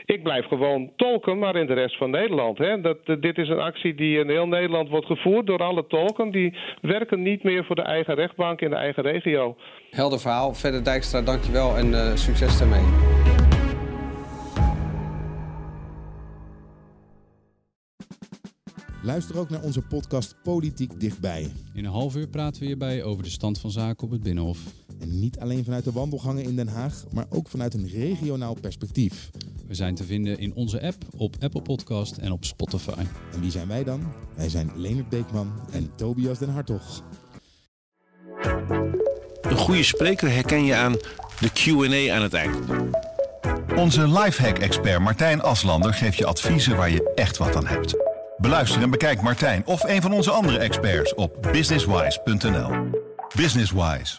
Ik 0.04 0.22
blijf 0.22 0.46
gewoon 0.46 0.92
tolken, 0.96 1.38
maar 1.38 1.56
in 1.56 1.66
de 1.66 1.74
rest 1.74 1.96
van 1.96 2.10
Nederland. 2.10 2.58
Hè. 2.58 2.80
Dat, 2.80 3.06
dit 3.06 3.38
is 3.38 3.48
een 3.48 3.60
actie 3.60 3.94
die 3.94 4.18
in 4.18 4.28
heel 4.28 4.46
Nederland 4.46 4.88
wordt 4.88 5.06
gevoerd 5.06 5.46
door 5.46 5.58
alle 5.58 5.86
tolken. 5.86 6.30
Die 6.30 6.56
werken 6.80 7.22
niet 7.22 7.42
meer 7.42 7.64
voor 7.64 7.76
de 7.76 7.82
eigen 7.82 8.14
rechtbank 8.14 8.60
in 8.60 8.70
de 8.70 8.76
eigen 8.76 9.02
regio. 9.02 9.56
Helder 9.90 10.20
verhaal. 10.20 10.54
Verder 10.54 10.84
Dijkstra, 10.84 11.22
dankjewel 11.22 11.76
en 11.76 11.86
uh, 11.86 12.14
succes 12.14 12.58
daarmee. 12.58 12.84
Luister 19.02 19.38
ook 19.38 19.50
naar 19.50 19.62
onze 19.62 19.82
podcast 19.82 20.36
Politiek 20.42 21.00
Dichtbij. 21.00 21.52
In 21.74 21.84
een 21.84 21.90
half 21.90 22.16
uur 22.16 22.28
praten 22.28 22.60
we 22.60 22.66
hierbij 22.66 23.04
over 23.04 23.22
de 23.22 23.30
stand 23.30 23.60
van 23.60 23.70
zaken 23.70 24.04
op 24.04 24.10
het 24.10 24.22
Binnenhof. 24.22 24.58
En 24.98 25.20
niet 25.20 25.38
alleen 25.38 25.64
vanuit 25.64 25.84
de 25.84 25.92
wandelgangen 25.92 26.42
in 26.42 26.56
Den 26.56 26.68
Haag, 26.68 27.04
maar 27.12 27.26
ook 27.28 27.48
vanuit 27.48 27.74
een 27.74 27.88
regionaal 27.88 28.54
perspectief. 28.60 29.30
We 29.66 29.74
zijn 29.74 29.94
te 29.94 30.04
vinden 30.04 30.38
in 30.38 30.54
onze 30.54 30.82
app, 30.82 31.04
op 31.16 31.36
Apple 31.40 31.62
Podcast 31.62 32.16
en 32.16 32.32
op 32.32 32.44
Spotify. 32.44 33.04
En 33.32 33.40
wie 33.40 33.50
zijn 33.50 33.68
wij 33.68 33.84
dan? 33.84 34.12
Wij 34.34 34.48
zijn 34.48 34.70
Leonard 34.74 35.08
Beekman 35.08 35.52
en 35.72 35.90
Tobias 35.96 36.38
den 36.38 36.48
Hartog. 36.48 37.02
Een 39.40 39.56
goede 39.56 39.82
spreker 39.82 40.30
herken 40.30 40.64
je 40.64 40.74
aan 40.74 40.92
de 41.40 41.50
Q&A 41.52 42.14
aan 42.14 42.22
het 42.22 42.34
eind. 42.34 42.56
Onze 43.76 44.08
lifehack-expert 44.08 45.00
Martijn 45.00 45.42
Aslander 45.42 45.94
geeft 45.94 46.18
je 46.18 46.26
adviezen 46.26 46.76
waar 46.76 46.90
je 46.90 47.12
echt 47.14 47.36
wat 47.36 47.56
aan 47.56 47.66
hebt. 47.66 47.94
Beluister 48.36 48.82
en 48.82 48.90
bekijk 48.90 49.22
Martijn 49.22 49.66
of 49.66 49.82
een 49.84 50.02
van 50.02 50.12
onze 50.12 50.30
andere 50.30 50.58
experts 50.58 51.14
op 51.14 51.48
businesswise.nl. 51.52 52.70
Businesswise, 53.36 54.18